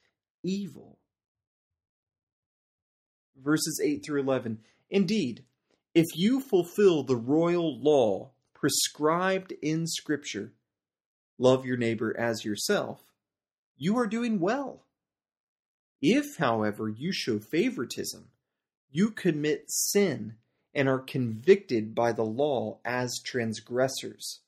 evil. 0.44 0.98
Verses 3.38 3.82
8 3.84 4.04
through 4.06 4.22
11. 4.22 4.60
Indeed, 4.90 5.44
if 5.94 6.06
you 6.16 6.40
fulfill 6.40 7.04
the 7.04 7.16
royal 7.16 7.82
law 7.82 8.32
prescribed 8.54 9.54
in 9.62 9.88
Scripture, 9.88 10.54
love 11.38 11.66
your 11.66 11.78
neighbor 11.78 12.18
as 12.18 12.46
yourself, 12.46 13.04
you 13.78 13.98
are 13.98 14.08
doing 14.08 14.40
well. 14.40 14.84
If, 16.02 16.38
however, 16.38 16.90
you 16.90 17.12
show 17.12 17.40
favoritism, 17.40 18.30
you 18.92 19.12
commit 19.12 19.66
sin 19.68 20.36
and 20.74 20.88
are 20.88 21.00
convicted 21.00 21.96
by 21.96 22.12
the 22.12 22.24
law 22.24 22.80
as 22.86 23.22
transgressors. 23.24 24.42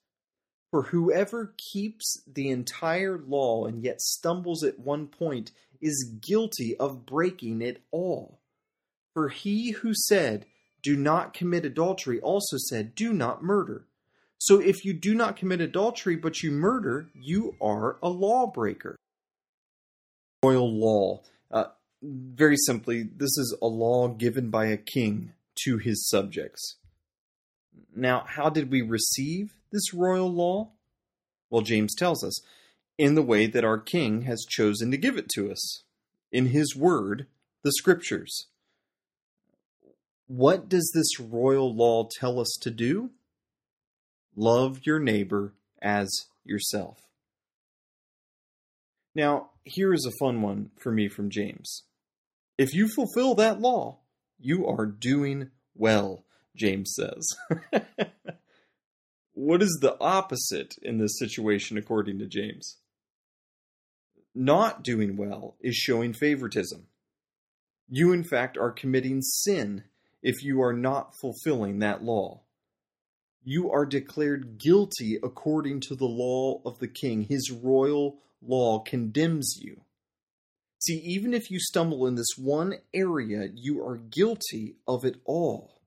For 0.70 0.84
whoever 0.84 1.54
keeps 1.58 2.24
the 2.32 2.50
entire 2.50 3.18
law 3.18 3.66
and 3.66 3.84
yet 3.84 4.02
stumbles 4.02 4.64
at 4.64 4.80
one 4.80 5.08
point 5.08 5.52
is 5.82 6.16
guilty 6.22 6.78
of 6.78 7.06
breaking 7.06 7.62
it 7.62 7.82
all. 7.92 8.40
For 9.14 9.30
he 9.30 9.72
who 9.72 9.94
said, 9.94 10.46
Do 10.82 10.96
not 10.96 11.34
commit 11.34 11.66
adultery, 11.66 12.22
also 12.22 12.58
said, 12.58 12.96
Do 12.96 13.12
not 13.12 13.44
murder. 13.44 13.86
So 14.38 14.60
if 14.60 14.86
you 14.86 14.94
do 14.94 15.14
not 15.14 15.36
commit 15.36 15.60
adultery 15.62 16.16
but 16.16 16.42
you 16.42 16.52
murder, 16.52 17.10
you 17.14 17.56
are 17.62 17.98
a 18.02 18.10
lawbreaker. 18.10 18.96
Royal 20.44 20.72
law. 20.72 21.22
Uh, 21.52 21.66
very 22.02 22.58
simply, 22.58 23.04
this 23.04 23.38
is 23.38 23.56
a 23.62 23.68
law 23.68 24.08
given 24.08 24.50
by 24.50 24.68
a 24.68 24.78
king 24.78 25.34
to 25.64 25.78
his 25.78 26.08
subjects. 26.08 26.78
Now, 27.96 28.26
how 28.28 28.50
did 28.50 28.72
we 28.72 28.82
receive 28.82 29.54
this 29.72 29.94
royal 29.94 30.32
law? 30.32 30.72
Well, 31.50 31.62
James 31.62 31.96
tells 31.96 32.24
us 32.24 32.42
in 32.98 33.16
the 33.16 33.22
way 33.22 33.48
that 33.48 33.66
our 33.66 33.80
king 33.80 34.22
has 34.24 34.46
chosen 34.48 34.92
to 34.92 34.98
give 34.98 35.18
it 35.18 35.30
to 35.30 35.52
us 35.52 35.84
in 36.32 36.48
his 36.48 36.76
word, 36.76 37.28
the 37.64 37.72
scriptures. 37.72 38.48
What 40.28 40.70
does 40.70 40.90
this 40.94 41.20
royal 41.20 41.76
law 41.76 42.08
tell 42.20 42.40
us 42.40 42.58
to 42.62 42.72
do? 42.72 43.12
Love 44.36 44.82
your 44.86 45.00
neighbor 45.00 45.54
as 45.82 46.10
yourself. 46.46 47.00
Now, 49.14 49.50
here 49.66 49.94
is 49.94 50.06
a 50.06 50.18
fun 50.24 50.42
one 50.42 50.72
for 50.80 50.92
me 50.92 51.10
from 51.10 51.30
James. 51.30 51.84
If 52.58 52.74
you 52.74 52.88
fulfill 52.88 53.36
that 53.36 53.60
law, 53.60 54.00
you 54.42 54.68
are 54.68 54.86
doing 54.86 55.52
well, 55.76 56.26
James 56.56 56.94
says. 56.96 57.36
what 59.34 59.62
is 59.62 59.80
the 59.82 59.98
opposite 60.00 60.76
in 60.82 60.98
this 60.98 61.18
situation, 61.18 61.78
according 61.78 62.20
to 62.20 62.28
James? 62.28 62.78
Not 64.34 64.84
doing 64.84 65.18
well 65.18 65.56
is 65.62 65.76
showing 65.76 66.14
favoritism. 66.14 66.88
You, 67.90 68.14
in 68.14 68.24
fact, 68.24 68.58
are 68.58 68.72
committing 68.72 69.22
sin 69.22 69.84
if 70.22 70.44
you 70.44 70.62
are 70.62 70.74
not 70.74 71.14
fulfilling 71.20 71.80
that 71.80 72.04
law 72.04 72.42
you 73.44 73.72
are 73.72 73.86
declared 73.86 74.58
guilty 74.60 75.18
according 75.22 75.80
to 75.82 75.96
the 75.96 76.06
law 76.06 76.62
of 76.66 76.80
the 76.80 76.88
king. 76.88 77.24
His 77.24 77.52
royal 77.52 78.20
law 78.42 78.80
condemns 78.80 79.58
you. 79.60 79.82
See, 80.82 80.98
even 80.98 81.36
if 81.36 81.52
you 81.52 81.60
stumble 81.60 82.08
in 82.08 82.15
this 82.15 82.36
one 82.38 82.74
area, 82.91 83.50
you 83.54 83.86
are 83.86 83.98
guilty 83.98 84.78
of 84.88 85.06
it 85.06 85.22
all. 85.26 85.80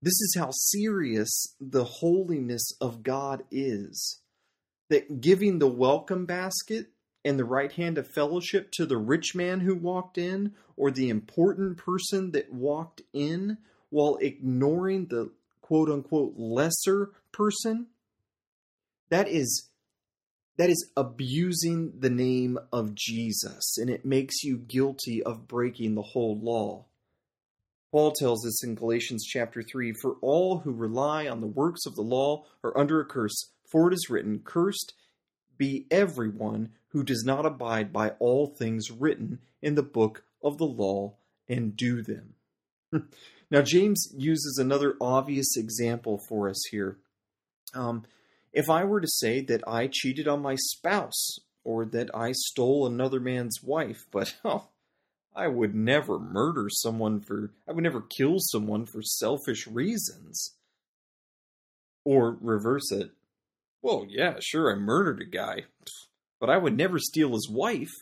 This 0.00 0.14
is 0.14 0.34
how 0.38 0.50
serious 0.50 1.54
the 1.60 1.84
holiness 1.84 2.72
of 2.80 3.02
God 3.02 3.44
is. 3.50 4.22
That 4.88 5.20
giving 5.20 5.58
the 5.58 5.68
welcome 5.68 6.24
basket 6.24 6.86
and 7.22 7.38
the 7.38 7.44
right 7.44 7.70
hand 7.70 7.98
of 7.98 8.08
fellowship 8.08 8.70
to 8.72 8.86
the 8.86 8.96
rich 8.96 9.34
man 9.34 9.60
who 9.60 9.74
walked 9.74 10.16
in, 10.16 10.54
or 10.74 10.90
the 10.90 11.10
important 11.10 11.76
person 11.76 12.30
that 12.30 12.50
walked 12.50 13.02
in, 13.12 13.58
while 13.90 14.16
ignoring 14.22 15.06
the 15.06 15.30
quote 15.60 15.90
unquote 15.90 16.32
lesser 16.38 17.10
person, 17.30 17.88
that 19.10 19.28
is 19.28 19.67
that 20.58 20.68
is 20.68 20.90
abusing 20.96 21.92
the 21.98 22.10
name 22.10 22.58
of 22.72 22.94
Jesus 22.94 23.78
and 23.78 23.88
it 23.88 24.04
makes 24.04 24.42
you 24.42 24.58
guilty 24.58 25.22
of 25.22 25.48
breaking 25.48 25.94
the 25.94 26.02
whole 26.02 26.38
law. 26.38 26.84
Paul 27.90 28.12
tells 28.12 28.44
us 28.46 28.62
in 28.62 28.74
Galatians 28.74 29.24
chapter 29.24 29.62
3 29.62 29.94
For 30.02 30.16
all 30.20 30.58
who 30.58 30.72
rely 30.72 31.26
on 31.26 31.40
the 31.40 31.46
works 31.46 31.86
of 31.86 31.94
the 31.94 32.02
law 32.02 32.44
are 32.62 32.76
under 32.76 33.00
a 33.00 33.06
curse, 33.06 33.52
for 33.66 33.88
it 33.88 33.94
is 33.94 34.10
written, 34.10 34.40
Cursed 34.44 34.92
be 35.56 35.86
everyone 35.90 36.70
who 36.88 37.02
does 37.02 37.24
not 37.24 37.46
abide 37.46 37.92
by 37.92 38.10
all 38.18 38.46
things 38.46 38.90
written 38.90 39.38
in 39.62 39.74
the 39.74 39.82
book 39.82 40.24
of 40.42 40.58
the 40.58 40.66
law 40.66 41.14
and 41.48 41.76
do 41.76 42.02
them. 42.02 42.34
Now, 43.50 43.62
James 43.62 44.12
uses 44.14 44.58
another 44.58 44.94
obvious 45.00 45.56
example 45.56 46.18
for 46.18 46.50
us 46.50 46.62
here. 46.70 46.98
Um, 47.74 48.04
if 48.52 48.68
I 48.70 48.84
were 48.84 49.00
to 49.00 49.08
say 49.08 49.40
that 49.42 49.66
I 49.66 49.88
cheated 49.90 50.28
on 50.28 50.42
my 50.42 50.56
spouse 50.56 51.38
or 51.64 51.84
that 51.86 52.10
I 52.14 52.32
stole 52.32 52.86
another 52.86 53.20
man's 53.20 53.62
wife, 53.62 54.06
but 54.10 54.36
oh, 54.44 54.68
I 55.34 55.48
would 55.48 55.74
never 55.74 56.18
murder 56.18 56.68
someone 56.70 57.20
for, 57.20 57.52
I 57.68 57.72
would 57.72 57.84
never 57.84 58.00
kill 58.00 58.36
someone 58.38 58.86
for 58.86 59.02
selfish 59.02 59.66
reasons. 59.66 60.54
Or 62.04 62.38
reverse 62.40 62.90
it. 62.90 63.10
Well, 63.82 64.06
yeah, 64.08 64.36
sure, 64.40 64.72
I 64.72 64.76
murdered 64.76 65.20
a 65.20 65.26
guy, 65.26 65.64
but 66.40 66.50
I 66.50 66.56
would 66.56 66.76
never 66.76 66.98
steal 66.98 67.32
his 67.32 67.48
wife. 67.50 67.92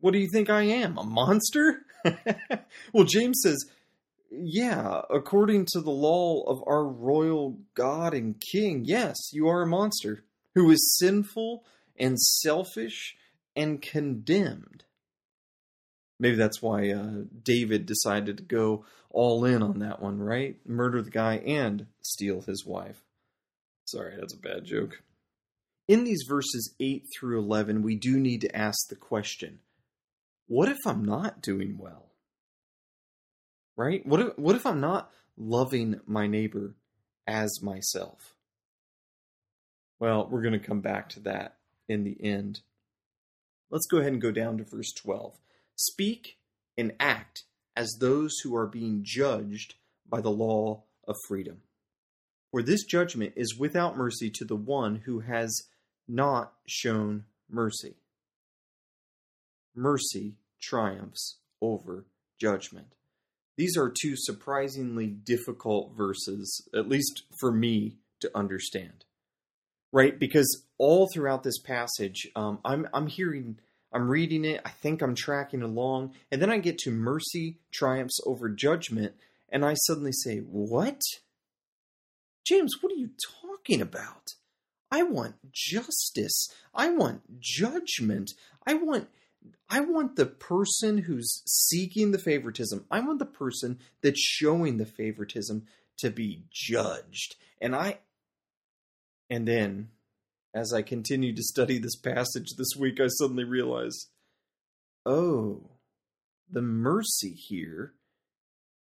What 0.00 0.12
do 0.12 0.18
you 0.18 0.28
think 0.28 0.50
I 0.50 0.62
am? 0.62 0.98
A 0.98 1.04
monster? 1.04 1.86
well, 2.92 3.04
James 3.04 3.40
says, 3.42 3.64
yeah, 4.30 5.02
according 5.10 5.66
to 5.72 5.80
the 5.80 5.90
law 5.90 6.42
of 6.42 6.62
our 6.66 6.84
royal 6.84 7.58
God 7.74 8.14
and 8.14 8.40
King, 8.40 8.84
yes, 8.84 9.16
you 9.32 9.48
are 9.48 9.62
a 9.62 9.66
monster 9.66 10.24
who 10.54 10.70
is 10.70 10.96
sinful 10.98 11.64
and 11.98 12.18
selfish 12.18 13.16
and 13.54 13.80
condemned. 13.80 14.84
Maybe 16.18 16.36
that's 16.36 16.62
why 16.62 16.90
uh, 16.90 17.24
David 17.42 17.86
decided 17.86 18.38
to 18.38 18.42
go 18.42 18.84
all 19.10 19.44
in 19.44 19.62
on 19.62 19.80
that 19.80 20.00
one, 20.00 20.18
right? 20.18 20.56
Murder 20.66 21.02
the 21.02 21.10
guy 21.10 21.36
and 21.36 21.86
steal 22.02 22.42
his 22.42 22.64
wife. 22.66 23.02
Sorry, 23.86 24.16
that's 24.18 24.34
a 24.34 24.38
bad 24.38 24.64
joke. 24.64 25.02
In 25.88 26.04
these 26.04 26.24
verses 26.28 26.74
8 26.80 27.04
through 27.16 27.38
11, 27.38 27.82
we 27.82 27.96
do 27.96 28.18
need 28.18 28.40
to 28.40 28.56
ask 28.56 28.88
the 28.88 28.96
question 28.96 29.60
what 30.48 30.68
if 30.68 30.78
I'm 30.86 31.04
not 31.04 31.42
doing 31.42 31.76
well? 31.78 32.10
Right? 33.76 34.04
What 34.06 34.20
if, 34.20 34.38
what 34.38 34.56
if 34.56 34.66
I'm 34.66 34.80
not 34.80 35.10
loving 35.36 36.00
my 36.06 36.26
neighbor 36.26 36.74
as 37.26 37.60
myself? 37.62 38.34
Well, 39.98 40.28
we're 40.30 40.42
going 40.42 40.58
to 40.58 40.66
come 40.66 40.80
back 40.80 41.10
to 41.10 41.20
that 41.20 41.56
in 41.88 42.04
the 42.04 42.16
end. 42.22 42.60
Let's 43.70 43.86
go 43.86 43.98
ahead 43.98 44.12
and 44.12 44.22
go 44.22 44.30
down 44.30 44.58
to 44.58 44.64
verse 44.64 44.92
12. 44.92 45.36
Speak 45.74 46.38
and 46.78 46.92
act 47.00 47.44
as 47.76 47.96
those 48.00 48.38
who 48.42 48.54
are 48.56 48.66
being 48.66 49.00
judged 49.02 49.74
by 50.08 50.20
the 50.20 50.30
law 50.30 50.84
of 51.06 51.16
freedom. 51.28 51.62
For 52.50 52.62
this 52.62 52.84
judgment 52.84 53.34
is 53.36 53.58
without 53.58 53.96
mercy 53.96 54.30
to 54.30 54.44
the 54.44 54.56
one 54.56 55.02
who 55.04 55.20
has 55.20 55.54
not 56.08 56.52
shown 56.66 57.24
mercy 57.50 57.96
mercy 59.76 60.34
triumphs 60.60 61.36
over 61.60 62.06
judgment. 62.40 62.95
These 63.56 63.76
are 63.76 63.90
two 63.90 64.14
surprisingly 64.16 65.06
difficult 65.06 65.92
verses, 65.96 66.68
at 66.74 66.88
least 66.88 67.22
for 67.40 67.50
me 67.50 67.96
to 68.20 68.30
understand. 68.34 69.04
Right? 69.92 70.18
Because 70.18 70.64
all 70.78 71.08
throughout 71.08 71.42
this 71.42 71.58
passage, 71.58 72.28
um, 72.36 72.58
I'm, 72.64 72.88
I'm 72.92 73.06
hearing, 73.06 73.58
I'm 73.92 74.08
reading 74.08 74.44
it, 74.44 74.60
I 74.64 74.70
think 74.70 75.00
I'm 75.00 75.14
tracking 75.14 75.62
along, 75.62 76.14
and 76.30 76.42
then 76.42 76.50
I 76.50 76.58
get 76.58 76.78
to 76.80 76.90
mercy 76.90 77.58
triumphs 77.72 78.20
over 78.26 78.48
judgment, 78.50 79.14
and 79.48 79.64
I 79.64 79.74
suddenly 79.74 80.12
say, 80.12 80.38
What? 80.38 81.00
James, 82.46 82.74
what 82.80 82.92
are 82.92 82.96
you 82.96 83.10
talking 83.42 83.80
about? 83.80 84.34
I 84.90 85.02
want 85.02 85.34
justice. 85.50 86.48
I 86.74 86.90
want 86.90 87.40
judgment. 87.40 88.32
I 88.66 88.74
want 88.74 89.08
I 89.68 89.80
want 89.80 90.16
the 90.16 90.26
person 90.26 90.98
who's 90.98 91.42
seeking 91.46 92.12
the 92.12 92.18
favoritism, 92.18 92.84
I 92.90 93.00
want 93.00 93.18
the 93.18 93.26
person 93.26 93.78
that's 94.02 94.20
showing 94.20 94.78
the 94.78 94.86
favoritism 94.86 95.66
to 95.98 96.10
be 96.10 96.44
judged. 96.50 97.36
And 97.60 97.74
I 97.74 97.98
and 99.30 99.46
then 99.46 99.88
as 100.54 100.72
I 100.72 100.82
continued 100.82 101.36
to 101.36 101.42
study 101.42 101.78
this 101.78 101.96
passage 101.96 102.54
this 102.56 102.74
week, 102.78 103.00
I 103.00 103.08
suddenly 103.08 103.44
realized, 103.44 104.08
oh, 105.04 105.70
the 106.50 106.62
mercy 106.62 107.34
here 107.34 107.92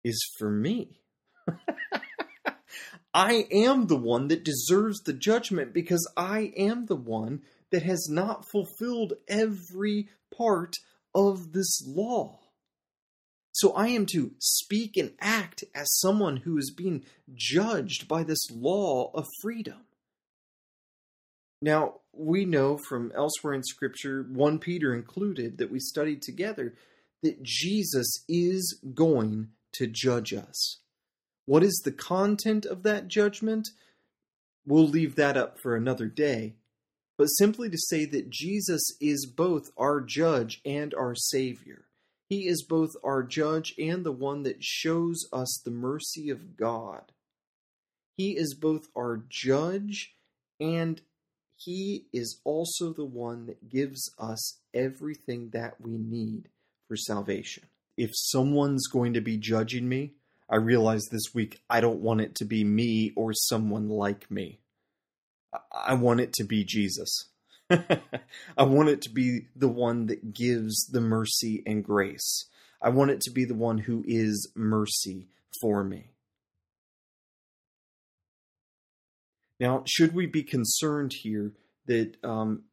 is 0.05 0.23
for 0.39 0.51
me. 0.51 1.01
I 3.15 3.47
am 3.51 3.87
the 3.87 3.97
one 3.97 4.29
that 4.29 4.45
deserves 4.45 5.01
the 5.01 5.13
judgment 5.13 5.73
because 5.73 6.09
I 6.17 6.53
am 6.57 6.87
the 6.87 6.97
one 6.97 7.43
that 7.71 7.83
has 7.83 8.09
not 8.09 8.49
fulfilled 8.49 9.15
every 9.29 10.09
part 10.37 10.75
of 11.15 11.53
this 11.53 11.83
law. 11.87 12.41
So 13.53 13.73
I 13.73 13.89
am 13.89 14.07
to 14.07 14.33
speak 14.41 14.97
and 14.97 15.13
act 15.21 15.63
as 15.75 15.99
someone 16.01 16.39
who 16.39 16.59
is 16.59 16.73
being 16.77 17.05
judged 17.35 18.09
by 18.09 18.25
this 18.25 18.51
law 18.51 19.13
of 19.15 19.27
freedom. 19.41 19.87
Now, 21.63 22.01
we 22.13 22.45
know 22.45 22.77
from 22.77 23.13
elsewhere 23.17 23.55
in 23.55 23.63
Scripture, 23.63 24.27
1 24.31 24.59
Peter 24.59 24.93
included, 24.93 25.59
that 25.59 25.71
we 25.71 25.79
studied 25.79 26.21
together, 26.21 26.75
that 27.23 27.43
Jesus 27.43 28.25
is 28.29 28.81
going 28.93 29.49
to 29.75 29.87
judge 29.87 30.35
us. 30.35 30.81
What 31.47 31.63
is 31.63 31.81
the 31.85 31.93
content 31.93 32.67
of 32.67 32.83
that 32.83 33.09
judgment? 33.09 33.69
We'll 34.67 34.89
leave 34.89 35.15
that 35.17 35.37
up 35.37 35.59
for 35.63 35.77
another 35.77 36.07
day 36.07 36.57
but 37.17 37.27
simply 37.27 37.69
to 37.71 37.79
say 37.79 38.05
that 38.07 38.31
Jesus 38.31 38.83
is 39.01 39.27
both 39.27 39.71
our 39.77 40.01
judge 40.01 40.61
and 40.65 40.93
our 40.95 41.15
Savior. 41.15 41.85
He 42.29 42.47
is 42.47 42.65
both 42.69 42.91
our 43.05 43.23
judge 43.23 43.75
and 43.79 44.05
the 44.05 44.13
one 44.13 44.43
that 44.43 44.65
shows 44.65 45.29
us 45.33 45.61
the 45.65 45.71
mercy 45.71 46.31
of 46.31 46.57
God. 46.57 47.13
He 48.17 48.37
is 48.37 48.55
both 48.55 48.89
our 48.97 49.23
judge 49.29 50.17
and 50.61 51.01
he 51.57 52.07
is 52.13 52.41
also 52.45 52.93
the 52.93 53.05
one 53.05 53.47
that 53.47 53.69
gives 53.69 54.13
us 54.19 54.59
everything 54.73 55.51
that 55.51 55.81
we 55.81 55.93
need 55.93 56.49
for 56.89 56.97
salvation. 56.97 57.65
If 57.97 58.11
someone's 58.15 58.89
going 58.89 59.15
to 59.15 59.21
be 59.21 59.37
judging 59.37 59.89
me, 59.89 60.15
I 60.51 60.57
realize 60.57 61.07
this 61.07 61.35
week 61.35 61.61
I 61.71 61.81
don't 61.81 62.01
want 62.01 62.21
it 62.21 62.35
to 62.37 62.45
be 62.45 62.65
me 62.65 63.13
or 63.17 63.33
someone 63.33 63.89
like 63.89 64.31
me. 64.31 64.59
I 65.73 65.95
want 65.95 66.21
it 66.21 66.33
to 66.35 66.45
be 66.45 66.65
Jesus. 66.65 67.27
I 67.71 68.63
want 68.63 68.89
it 68.89 69.03
to 69.03 69.11
be 69.11 69.47
the 69.57 69.69
one 69.69 70.07
that 70.07 70.35
gives 70.35 70.87
the 70.87 71.01
mercy 71.01 71.63
and 71.67 71.85
grace. 71.85 72.47
I 72.83 72.91
want 72.91 73.11
it 73.11 73.21
to 73.23 73.31
be 73.31 73.45
the 73.45 73.55
one 73.55 73.79
who 73.79 74.05
is 74.07 74.51
mercy 74.55 75.29
for 75.61 75.83
me. 75.83 76.11
Now, 79.59 79.83
should 79.87 80.15
we 80.15 80.27
be 80.27 80.43
concerned 80.43 81.13
here 81.23 81.53
that 81.87 82.17
um, 82.25 82.65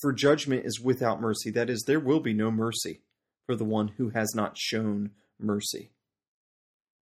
for 0.00 0.12
judgment 0.12 0.64
is 0.64 0.80
without 0.80 1.20
mercy? 1.20 1.50
That 1.50 1.68
is, 1.68 1.84
there 1.86 2.00
will 2.00 2.20
be 2.20 2.32
no 2.32 2.50
mercy 2.50 3.00
for 3.46 3.56
the 3.56 3.64
one 3.64 3.88
who 3.96 4.10
has 4.10 4.32
not 4.34 4.56
shown 4.56 5.10
mercy. 5.38 5.90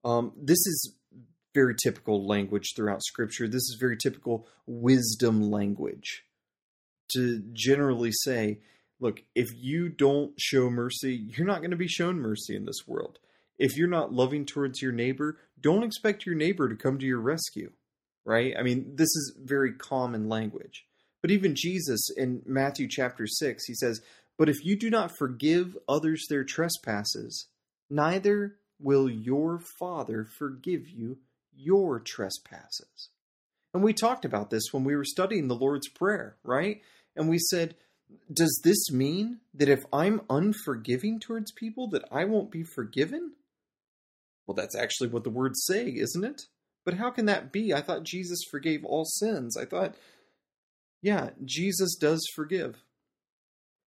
Um, 0.05 0.33
this 0.37 0.59
is 0.59 0.95
very 1.55 1.75
typical 1.83 2.27
language 2.27 2.73
throughout 2.75 3.03
Scripture. 3.03 3.49
This 3.49 3.63
is 3.63 3.77
very 3.81 3.97
typical 3.97 4.47
wisdom 4.67 5.51
language 5.51 6.23
to 7.13 7.43
generally 7.53 8.13
say, 8.13 8.61
look, 9.01 9.23
if 9.35 9.49
you 9.57 9.89
don't 9.89 10.33
show 10.39 10.71
mercy, 10.71 11.15
you're 11.15 11.47
not 11.47 11.59
going 11.59 11.73
to 11.73 11.77
be 11.77 11.89
shown 11.89 12.21
mercy 12.21 12.55
in 12.55 12.67
this 12.67 12.87
world. 12.87 13.19
If 13.59 13.77
you're 13.77 13.89
not 13.89 14.13
loving 14.13 14.47
towards 14.47 14.81
your 14.81 14.93
neighbor, 14.93 15.39
don't 15.61 15.83
expect 15.83 16.25
your 16.25 16.35
neighbor 16.35 16.69
to 16.69 16.77
come 16.77 16.99
to 16.99 17.07
your 17.07 17.21
rescue, 17.21 17.73
right? 18.25 18.55
I 18.59 18.63
mean, 18.63 18.93
this 18.95 19.09
is 19.09 19.37
very 19.43 19.73
common 19.73 20.29
language. 20.29 20.87
But 21.21 21.31
even 21.31 21.55
Jesus 21.55 22.09
in 22.17 22.43
Matthew 22.47 22.89
chapter 22.89 23.27
6, 23.27 23.65
he 23.67 23.75
says, 23.75 24.01
But 24.39 24.49
if 24.49 24.65
you 24.65 24.79
do 24.79 24.89
not 24.89 25.17
forgive 25.19 25.77
others 25.89 26.25
their 26.29 26.45
trespasses, 26.45 27.49
neither 27.91 28.57
will 28.79 29.11
your 29.11 29.61
Father 29.79 30.25
forgive 30.25 30.89
you 30.89 31.19
your 31.63 32.01
trespasses. 32.01 33.11
And 33.73 33.83
we 33.83 33.93
talked 33.93 34.25
about 34.25 34.51
this 34.51 34.73
when 34.73 34.85
we 34.85 34.97
were 34.97 35.05
studying 35.05 35.49
the 35.49 35.55
Lord's 35.55 35.89
Prayer, 35.89 36.37
right? 36.43 36.83
And 37.15 37.29
we 37.29 37.39
said, 37.39 37.77
does 38.33 38.61
this 38.65 38.91
mean 38.91 39.39
that 39.55 39.69
if 39.69 39.85
I'm 39.93 40.23
unforgiving 40.29 41.21
towards 41.21 41.53
people 41.53 41.89
that 41.91 42.05
I 42.11 42.25
won't 42.25 42.51
be 42.51 42.65
forgiven? 42.65 43.33
Well, 44.47 44.55
that's 44.57 44.77
actually 44.77 45.11
what 45.11 45.23
the 45.23 45.31
words 45.31 45.65
say, 45.65 45.87
isn't 45.89 46.25
it? 46.25 46.43
But 46.85 46.95
how 46.95 47.11
can 47.11 47.27
that 47.27 47.53
be? 47.53 47.73
I 47.73 47.83
thought 47.83 48.03
Jesus 48.03 48.41
forgave 48.51 48.85
all 48.85 49.05
sins. 49.05 49.57
I 49.57 49.65
thought, 49.65 49.95
yeah, 51.03 51.31
Jesus 51.45 51.95
does 51.95 52.27
forgive. 52.35 52.83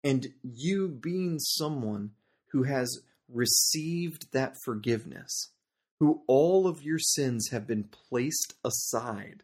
And 0.04 0.28
you 0.42 0.88
being 0.88 1.38
someone 1.38 2.12
who 2.52 2.64
has 2.64 3.02
received 3.32 4.32
that 4.32 4.56
forgiveness, 4.64 5.52
who 6.00 6.22
all 6.28 6.68
of 6.68 6.84
your 6.84 7.00
sins 7.00 7.50
have 7.52 7.66
been 7.68 7.86
placed 7.86 8.54
aside, 8.64 9.44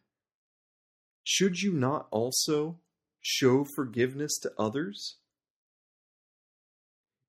should 1.24 1.62
you 1.62 1.74
not 1.74 2.08
also 2.12 2.80
show 3.22 3.66
forgiveness 3.76 4.38
to 4.39 4.52
others? 4.58 5.18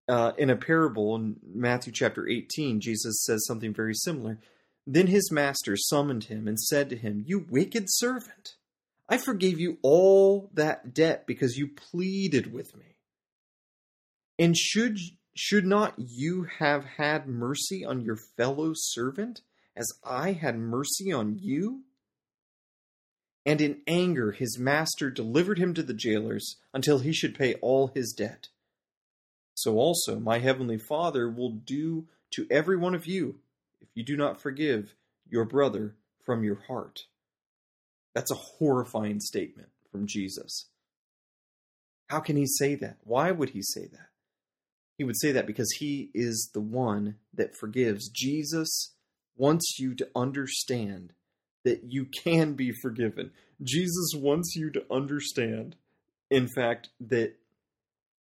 Uh, 0.07 0.33
in 0.37 0.51
a 0.51 0.57
parable 0.57 1.17
in 1.17 1.37
Matthew 1.43 1.93
chapter 1.93 2.29
18, 2.29 2.81
Jesus 2.81 3.25
says 3.25 3.47
something 3.47 3.73
very 3.73 3.95
similar. 3.95 4.39
Then 4.87 5.07
his 5.07 5.33
master 5.33 5.77
summoned 5.77 6.25
him 6.25 6.47
and 6.47 6.61
said 6.61 6.91
to 6.91 6.97
him, 6.97 7.25
You 7.27 7.47
wicked 7.49 7.85
servant, 7.87 8.57
I 9.09 9.17
forgave 9.17 9.59
you 9.59 9.79
all 9.83 10.51
that 10.55 10.93
debt 10.93 11.27
because 11.27 11.57
you 11.57 11.69
pleaded 11.69 12.53
with 12.53 12.77
me. 12.77 12.97
And 14.39 14.57
should 14.57 14.99
should 15.35 15.67
not 15.67 15.95
you 15.99 16.45
have 16.59 16.85
had 16.85 17.27
mercy 17.27 17.85
on 17.85 18.03
your 18.03 18.17
fellow 18.17 18.73
servant 18.75 19.41
as 19.77 19.93
I 20.05 20.33
had 20.33 20.57
mercy 20.57 21.13
on 21.13 21.39
you? 21.41 21.83
And 23.45 23.61
in 23.61 23.83
anger, 23.87 24.33
his 24.33 24.59
master 24.59 25.11
delivered 25.11 25.59
him 25.59 25.75
to 25.75 25.83
the 25.83 25.93
jailers 25.93 26.57
until 26.73 27.01
he 27.01 27.13
should 27.13 27.37
pay 27.37 27.55
all 27.55 27.89
his 27.89 28.15
debt. 28.17 28.49
So 29.55 29.77
also 29.77 30.19
my 30.19 30.39
heavenly 30.39 30.79
Father 30.79 31.29
will 31.29 31.51
do 31.51 32.07
to 32.35 32.47
every 32.51 32.77
one 32.77 32.95
of 32.95 33.07
you 33.07 33.41
if 33.81 33.89
you 33.95 34.03
do 34.03 34.17
not 34.17 34.41
forgive 34.41 34.95
your 35.29 35.45
brother 35.45 35.95
from 36.25 36.43
your 36.43 36.63
heart. 36.69 37.05
That's 38.15 38.31
a 38.31 38.37
horrifying 38.37 39.21
statement 39.21 39.69
from 39.91 40.07
Jesus. 40.07 40.67
How 42.09 42.21
can 42.21 42.37
he 42.37 42.47
say 42.47 42.75
that? 42.77 42.99
Why 43.05 43.31
would 43.31 43.51
he 43.51 43.63
say 43.63 43.87
that? 43.87 44.09
He 44.97 45.05
would 45.05 45.19
say 45.19 45.33
that 45.33 45.47
because 45.47 45.71
he 45.79 46.11
is 46.15 46.51
the 46.55 46.61
one 46.61 47.17
that 47.33 47.57
forgives. 47.57 48.09
Jesus 48.09 48.95
wants 49.37 49.79
you 49.79 49.95
to 49.95 50.09
understand 50.15 51.13
that 51.65 51.83
you 51.89 52.05
can 52.05 52.55
be 52.55 52.71
forgiven. 52.71 53.33
Jesus 53.63 54.13
wants 54.15 54.55
you 54.55 54.71
to 54.71 54.85
understand, 54.91 55.77
in 56.31 56.47
fact, 56.47 56.91
that 57.01 57.35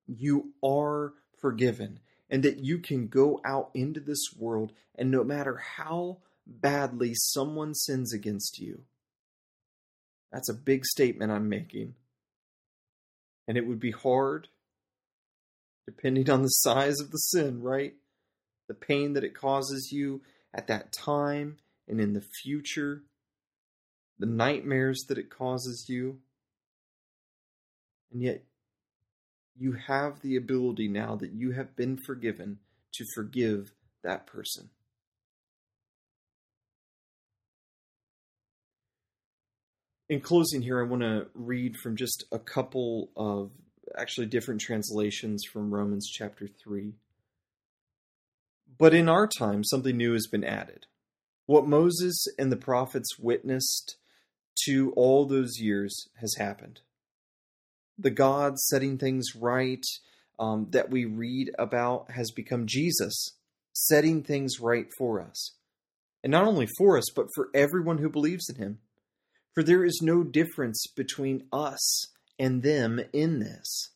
you 0.07 0.53
are 0.63 1.15
forgiven 1.41 2.01
and 2.29 2.43
that 2.43 2.63
you 2.63 2.79
can 2.79 3.09
go 3.09 3.41
out 3.45 3.71
into 3.75 4.01
this 4.01 4.25
world 4.37 4.73
and 4.95 5.11
no 5.11 5.25
matter 5.25 5.57
how 5.57 6.19
badly 6.47 7.13
someone 7.15 7.75
sins 7.75 8.13
against 8.13 8.59
you, 8.59 8.83
that's 10.33 10.49
a 10.49 10.55
big 10.55 10.85
statement 10.85 11.33
I'm 11.33 11.49
making. 11.49 11.95
And 13.49 13.57
it 13.57 13.67
would 13.67 13.81
be 13.81 13.91
hard 13.91 14.49
depending 15.87 16.31
on 16.31 16.43
the 16.43 16.49
size 16.49 17.01
of 17.01 17.11
the 17.11 17.19
sin, 17.19 17.63
right? 17.63 17.95
The 18.69 18.75
pain 18.75 19.15
that 19.15 19.25
it 19.25 19.35
causes 19.35 19.91
you 19.93 20.23
at 20.55 20.67
that 20.69 20.93
time 20.93 21.59
and 21.89 22.01
in 22.01 22.13
the 22.13 22.25
future, 22.43 23.03
the 24.19 24.27
nightmares 24.27 25.05
that 25.09 25.19
it 25.19 25.31
causes 25.31 25.87
you. 25.89 26.19
And 28.13 28.23
yet, 28.23 28.45
you 29.59 29.73
have 29.73 30.21
the 30.23 30.37
ability 30.37 30.89
now 30.89 31.17
that 31.17 31.33
you 31.33 31.53
have 31.53 31.77
been 31.77 31.99
forgiven 32.07 32.59
to 32.95 33.05
forgive 33.15 33.73
that 34.03 34.27
person. 34.27 34.71
In 40.09 40.21
closing, 40.21 40.63
here, 40.63 40.81
I 40.81 40.89
want 40.89 41.03
to 41.03 41.29
read 41.35 41.77
from 41.77 41.95
just 41.95 42.25
a 42.33 42.39
couple 42.39 43.11
of 43.17 43.53
actually 43.97 44.27
different 44.27 44.61
translations 44.61 45.45
from 45.45 45.73
Romans 45.73 46.09
chapter 46.09 46.47
3. 46.47 46.95
But 48.79 48.95
in 48.95 49.09
our 49.09 49.27
time, 49.27 49.65
something 49.65 49.97
new 49.97 50.13
has 50.13 50.27
been 50.27 50.45
added. 50.45 50.87
What 51.47 51.67
Moses 51.67 52.27
and 52.39 52.51
the 52.51 52.57
prophets 52.57 53.19
witnessed 53.19 53.97
to 54.67 54.93
all 54.97 55.27
those 55.27 55.59
years 55.59 56.09
has 56.21 56.35
happened. 56.39 56.81
The 57.99 58.11
God 58.11 58.59
setting 58.59 58.99
things 58.99 59.35
right, 59.37 59.85
um, 60.39 60.69
that 60.71 60.91
we 60.91 61.05
read 61.05 61.51
about 61.59 62.13
has 62.13 62.31
become 62.31 62.67
Jesus 62.67 63.35
setting 63.73 64.23
things 64.23 64.61
right 64.61 64.87
for 64.97 65.21
us. 65.21 65.55
And 66.23 66.31
not 66.31 66.47
only 66.47 66.67
for 66.79 66.99
us, 66.99 67.07
but 67.15 67.27
for 67.35 67.49
everyone 67.55 67.99
who 67.99 68.11
believes 68.11 68.49
in 68.49 68.57
him. 68.57 68.79
For 69.55 69.63
there 69.63 69.85
is 69.85 70.01
no 70.03 70.23
difference 70.23 70.87
between 70.95 71.45
us 71.53 72.07
and 72.41 72.63
them 72.63 72.99
in 73.13 73.39
this. 73.39 73.91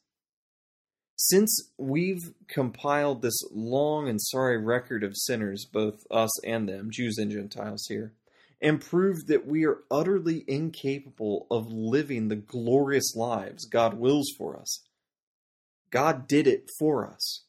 Since 1.17 1.71
we've 1.79 2.35
compiled 2.47 3.23
this 3.23 3.39
long 3.51 4.09
and 4.09 4.21
sorry 4.21 4.59
record 4.59 5.03
of 5.03 5.17
sinners, 5.17 5.65
both 5.65 6.05
us 6.11 6.45
and 6.45 6.69
them, 6.69 6.91
Jews 6.91 7.17
and 7.17 7.31
Gentiles 7.31 7.87
here, 7.89 8.13
and 8.61 8.81
proved 8.81 9.29
that 9.29 9.47
we 9.47 9.65
are 9.65 9.79
utterly 9.91 10.45
incapable 10.47 11.47
of 11.51 11.73
living 11.73 12.29
the 12.29 12.37
glorious 12.37 13.15
lives 13.17 13.65
God 13.65 13.95
wills 13.95 14.31
for 14.37 14.61
us, 14.61 14.85
God 15.91 16.29
did 16.29 16.47
it 16.47 16.69
for 16.79 17.09
us. 17.09 17.45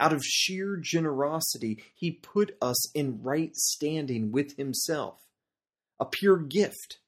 Out 0.00 0.12
of 0.12 0.24
sheer 0.24 0.76
generosity, 0.76 1.84
He 1.94 2.10
put 2.10 2.56
us 2.60 2.92
in 2.96 3.22
right 3.22 3.54
standing 3.54 4.32
with 4.32 4.56
Himself, 4.56 5.20
a 6.00 6.04
pure 6.04 6.38
gift. 6.38 6.98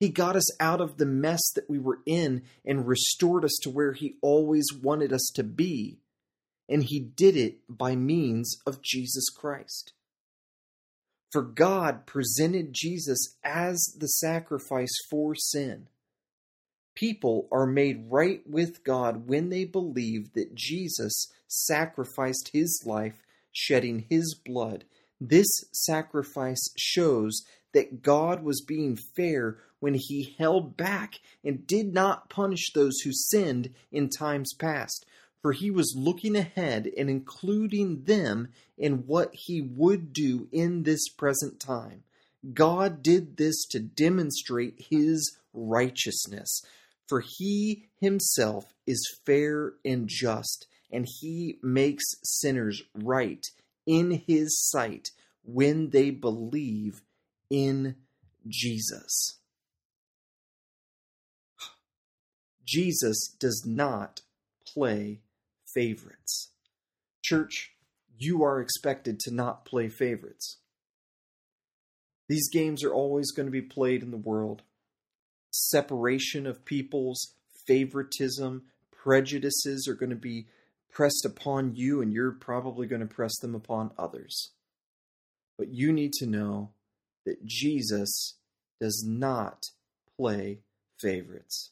He 0.00 0.08
got 0.08 0.36
us 0.36 0.60
out 0.60 0.80
of 0.80 0.96
the 0.96 1.06
mess 1.06 1.40
that 1.54 1.68
we 1.68 1.78
were 1.78 1.98
in 2.06 2.42
and 2.64 2.86
restored 2.86 3.44
us 3.44 3.56
to 3.62 3.70
where 3.70 3.92
He 3.92 4.16
always 4.22 4.66
wanted 4.72 5.12
us 5.12 5.30
to 5.34 5.42
be. 5.42 5.98
And 6.68 6.84
He 6.84 7.00
did 7.00 7.36
it 7.36 7.58
by 7.68 7.96
means 7.96 8.56
of 8.66 8.82
Jesus 8.82 9.28
Christ. 9.28 9.92
For 11.32 11.42
God 11.42 12.06
presented 12.06 12.72
Jesus 12.72 13.36
as 13.44 13.94
the 13.98 14.08
sacrifice 14.08 14.94
for 15.10 15.34
sin. 15.34 15.88
People 16.94 17.48
are 17.52 17.66
made 17.66 18.06
right 18.08 18.40
with 18.44 18.82
God 18.82 19.28
when 19.28 19.50
they 19.50 19.64
believe 19.64 20.32
that 20.32 20.54
Jesus 20.54 21.30
sacrificed 21.46 22.50
his 22.52 22.82
life, 22.84 23.22
shedding 23.52 24.06
his 24.08 24.34
blood. 24.34 24.84
This 25.20 25.46
sacrifice 25.72 26.72
shows 26.76 27.42
that 27.72 28.02
God 28.02 28.42
was 28.42 28.64
being 28.66 28.96
fair 28.96 29.58
when 29.80 29.94
he 29.94 30.34
held 30.38 30.76
back 30.76 31.14
and 31.44 31.66
did 31.66 31.92
not 31.92 32.28
punish 32.28 32.72
those 32.72 32.98
who 33.00 33.12
sinned 33.12 33.70
in 33.92 34.08
times 34.08 34.52
past, 34.58 35.06
for 35.40 35.52
he 35.52 35.70
was 35.70 35.94
looking 35.96 36.36
ahead 36.36 36.90
and 36.96 37.08
including 37.08 38.04
them 38.04 38.48
in 38.76 39.06
what 39.06 39.30
he 39.32 39.60
would 39.60 40.12
do 40.12 40.48
in 40.52 40.82
this 40.82 41.08
present 41.08 41.60
time. 41.60 42.02
God 42.54 43.02
did 43.02 43.36
this 43.36 43.64
to 43.70 43.80
demonstrate 43.80 44.86
his 44.90 45.36
righteousness, 45.52 46.62
for 47.06 47.20
he 47.20 47.86
himself 48.00 48.64
is 48.86 49.18
fair 49.26 49.74
and 49.84 50.08
just, 50.08 50.66
and 50.90 51.06
he 51.20 51.58
makes 51.62 52.04
sinners 52.22 52.82
right 52.94 53.44
in 53.86 54.22
his 54.26 54.58
sight 54.68 55.10
when 55.44 55.90
they 55.90 56.10
believe 56.10 57.00
in 57.50 57.96
Jesus. 58.46 59.37
Jesus 62.68 63.34
does 63.40 63.64
not 63.66 64.20
play 64.66 65.20
favorites. 65.74 66.50
Church, 67.22 67.72
you 68.18 68.42
are 68.42 68.60
expected 68.60 69.18
to 69.20 69.34
not 69.34 69.64
play 69.64 69.88
favorites. 69.88 70.58
These 72.28 72.50
games 72.50 72.84
are 72.84 72.92
always 72.92 73.30
going 73.30 73.46
to 73.46 73.52
be 73.52 73.62
played 73.62 74.02
in 74.02 74.10
the 74.10 74.18
world. 74.18 74.60
Separation 75.50 76.46
of 76.46 76.66
peoples, 76.66 77.36
favoritism, 77.66 78.64
prejudices 78.92 79.88
are 79.88 79.94
going 79.94 80.10
to 80.10 80.16
be 80.16 80.48
pressed 80.92 81.24
upon 81.24 81.74
you, 81.74 82.02
and 82.02 82.12
you're 82.12 82.32
probably 82.32 82.86
going 82.86 83.00
to 83.00 83.06
press 83.06 83.34
them 83.38 83.54
upon 83.54 83.92
others. 83.96 84.50
But 85.56 85.68
you 85.72 85.90
need 85.90 86.12
to 86.18 86.26
know 86.26 86.72
that 87.24 87.46
Jesus 87.46 88.34
does 88.78 89.02
not 89.08 89.62
play 90.18 90.58
favorites. 91.00 91.70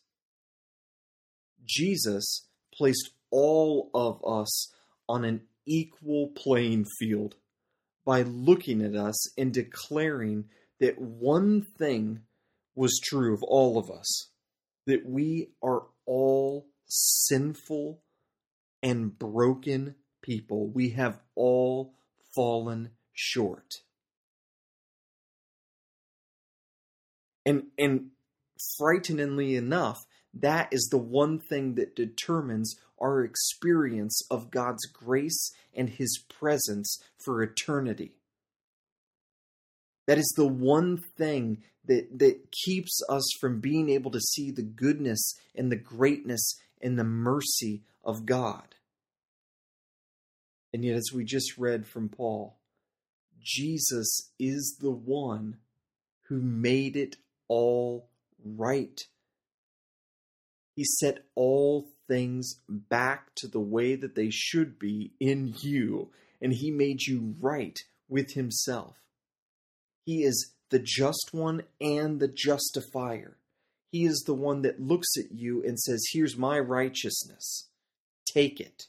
Jesus 1.67 2.47
placed 2.73 3.11
all 3.31 3.91
of 3.95 4.23
us 4.25 4.73
on 5.09 5.25
an 5.25 5.43
equal 5.67 6.29
playing 6.37 6.85
field 6.99 7.35
by 8.05 8.23
looking 8.23 8.83
at 8.83 8.95
us 8.95 9.37
and 9.37 9.53
declaring 9.53 10.45
that 10.81 10.99
one 10.99 11.63
thing 11.79 12.21
was 12.75 13.01
true 13.03 13.35
of 13.35 13.43
all 13.43 13.79
of 13.79 13.91
us 13.91 14.31
that 14.87 15.05
we 15.05 15.49
are 15.63 15.83
all 16.07 16.67
sinful 16.87 18.01
and 18.83 19.19
broken 19.19 19.97
people. 20.23 20.69
We 20.69 20.91
have 20.91 21.21
all 21.35 21.95
fallen 22.35 22.91
short. 23.13 23.75
And 27.45 27.65
and 27.79 28.11
frighteningly 28.79 29.57
enough, 29.57 30.05
that 30.41 30.69
is 30.73 30.89
the 30.91 30.99
one 30.99 31.39
thing 31.39 31.75
that 31.75 31.97
determines 31.97 32.77
our 33.01 33.23
experience 33.23 34.23
of 34.31 34.51
God's 34.51 34.87
grace 34.87 35.53
and 35.75 35.89
His 35.89 36.19
presence 36.29 37.03
for 37.25 37.43
eternity. 37.43 38.13
That 40.07 40.19
is 40.19 40.33
the 40.37 40.47
one 40.47 40.99
thing 41.17 41.63
that, 41.87 42.19
that 42.19 42.53
keeps 42.53 43.01
us 43.09 43.29
from 43.41 43.61
being 43.61 43.91
able 43.91 44.11
to 44.13 44.21
see 44.21 44.51
the 44.51 44.63
goodness 44.63 45.35
and 45.55 45.71
the 45.71 45.77
greatness 45.77 46.55
and 46.81 46.99
the 46.99 47.05
mercy 47.05 47.83
of 48.05 48.27
God. 48.27 48.75
And 50.73 50.85
yet, 50.85 50.97
as 50.97 51.11
we 51.13 51.25
just 51.25 51.57
read 51.57 51.87
from 51.87 52.09
Paul, 52.09 52.57
Jesus 53.41 54.31
is 54.39 54.77
the 54.81 54.91
one 54.91 55.57
who 56.29 56.41
made 56.41 56.97
it 56.97 57.17
all 57.49 58.09
right. 58.45 59.01
He 60.77 60.85
set 60.85 61.25
all 61.35 61.89
things 62.07 62.61
back 62.69 63.35
to 63.37 63.49
the 63.49 63.61
way 63.61 63.97
that 63.97 64.15
they 64.15 64.29
should 64.31 64.79
be 64.79 65.13
in 65.19 65.55
you, 65.59 66.11
and 66.41 66.53
He 66.53 66.71
made 66.71 67.03
you 67.03 67.35
right 67.41 67.79
with 68.09 68.35
Himself. 68.35 68.97
He 70.05 70.23
is 70.23 70.53
the 70.71 70.79
just 70.79 71.31
one 71.33 71.63
and 71.81 72.21
the 72.21 72.29
justifier. 72.29 73.39
He 73.91 74.05
is 74.05 74.23
the 74.27 74.35
one 74.35 74.63
that 74.63 74.79
looks 74.81 75.09
at 75.19 75.33
you 75.33 75.63
and 75.65 75.79
says, 75.81 76.05
Here's 76.13 76.37
my 76.37 76.59
righteousness. 76.59 77.69
Take 78.27 78.61
it. 78.61 78.85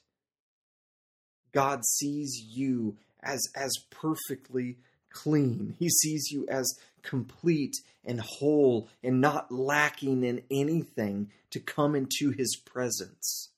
God 1.54 1.86
sees 1.86 2.38
you 2.50 2.98
as, 3.24 3.42
as 3.56 3.72
perfectly 3.90 4.78
clean. 5.10 5.76
He 5.80 5.90
sees 5.90 6.30
you 6.32 6.46
as 6.50 6.78
complete 7.08 7.78
and 8.06 8.20
whole 8.20 8.90
and 9.02 9.22
not 9.22 9.52
lacking 9.52 10.24
in 10.24 10.44
anything 10.52 11.32
to 11.52 11.60
come 11.60 11.96
into 11.96 12.32
his 12.32 12.56
presence. 12.56 13.50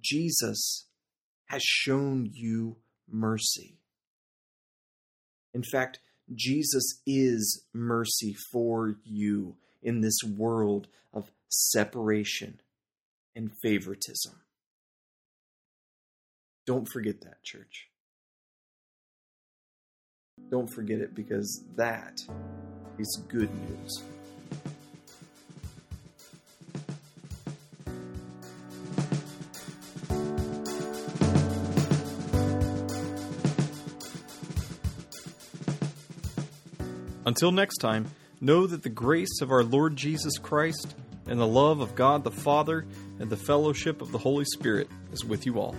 Jesus 0.00 0.86
has 1.46 1.62
shown 1.62 2.30
you 2.32 2.76
mercy. 3.10 3.78
In 5.52 5.62
fact, 5.62 5.98
Jesus 6.34 7.00
is 7.06 7.64
mercy 7.72 8.34
for 8.52 8.96
you 9.04 9.56
in 9.82 10.00
this 10.00 10.18
world 10.22 10.88
of 11.12 11.30
separation 11.48 12.60
and 13.34 13.50
favoritism. 13.62 14.40
Don't 16.66 16.88
forget 16.88 17.20
that, 17.22 17.42
church. 17.44 17.88
Don't 20.50 20.68
forget 20.68 21.00
it 21.00 21.14
because 21.14 21.64
that 21.76 22.20
is 22.98 23.22
good 23.28 23.50
news. 23.68 24.02
Until 37.26 37.50
next 37.50 37.78
time, 37.78 38.06
know 38.40 38.68
that 38.68 38.84
the 38.84 38.88
grace 38.88 39.40
of 39.42 39.50
our 39.50 39.64
Lord 39.64 39.96
Jesus 39.96 40.38
Christ 40.38 40.94
and 41.26 41.40
the 41.40 41.46
love 41.46 41.80
of 41.80 41.96
God 41.96 42.22
the 42.22 42.30
Father 42.30 42.86
and 43.18 43.28
the 43.28 43.36
fellowship 43.36 44.00
of 44.00 44.12
the 44.12 44.18
Holy 44.18 44.44
Spirit 44.44 44.88
is 45.12 45.24
with 45.24 45.44
you 45.44 45.58
all. 45.58 45.74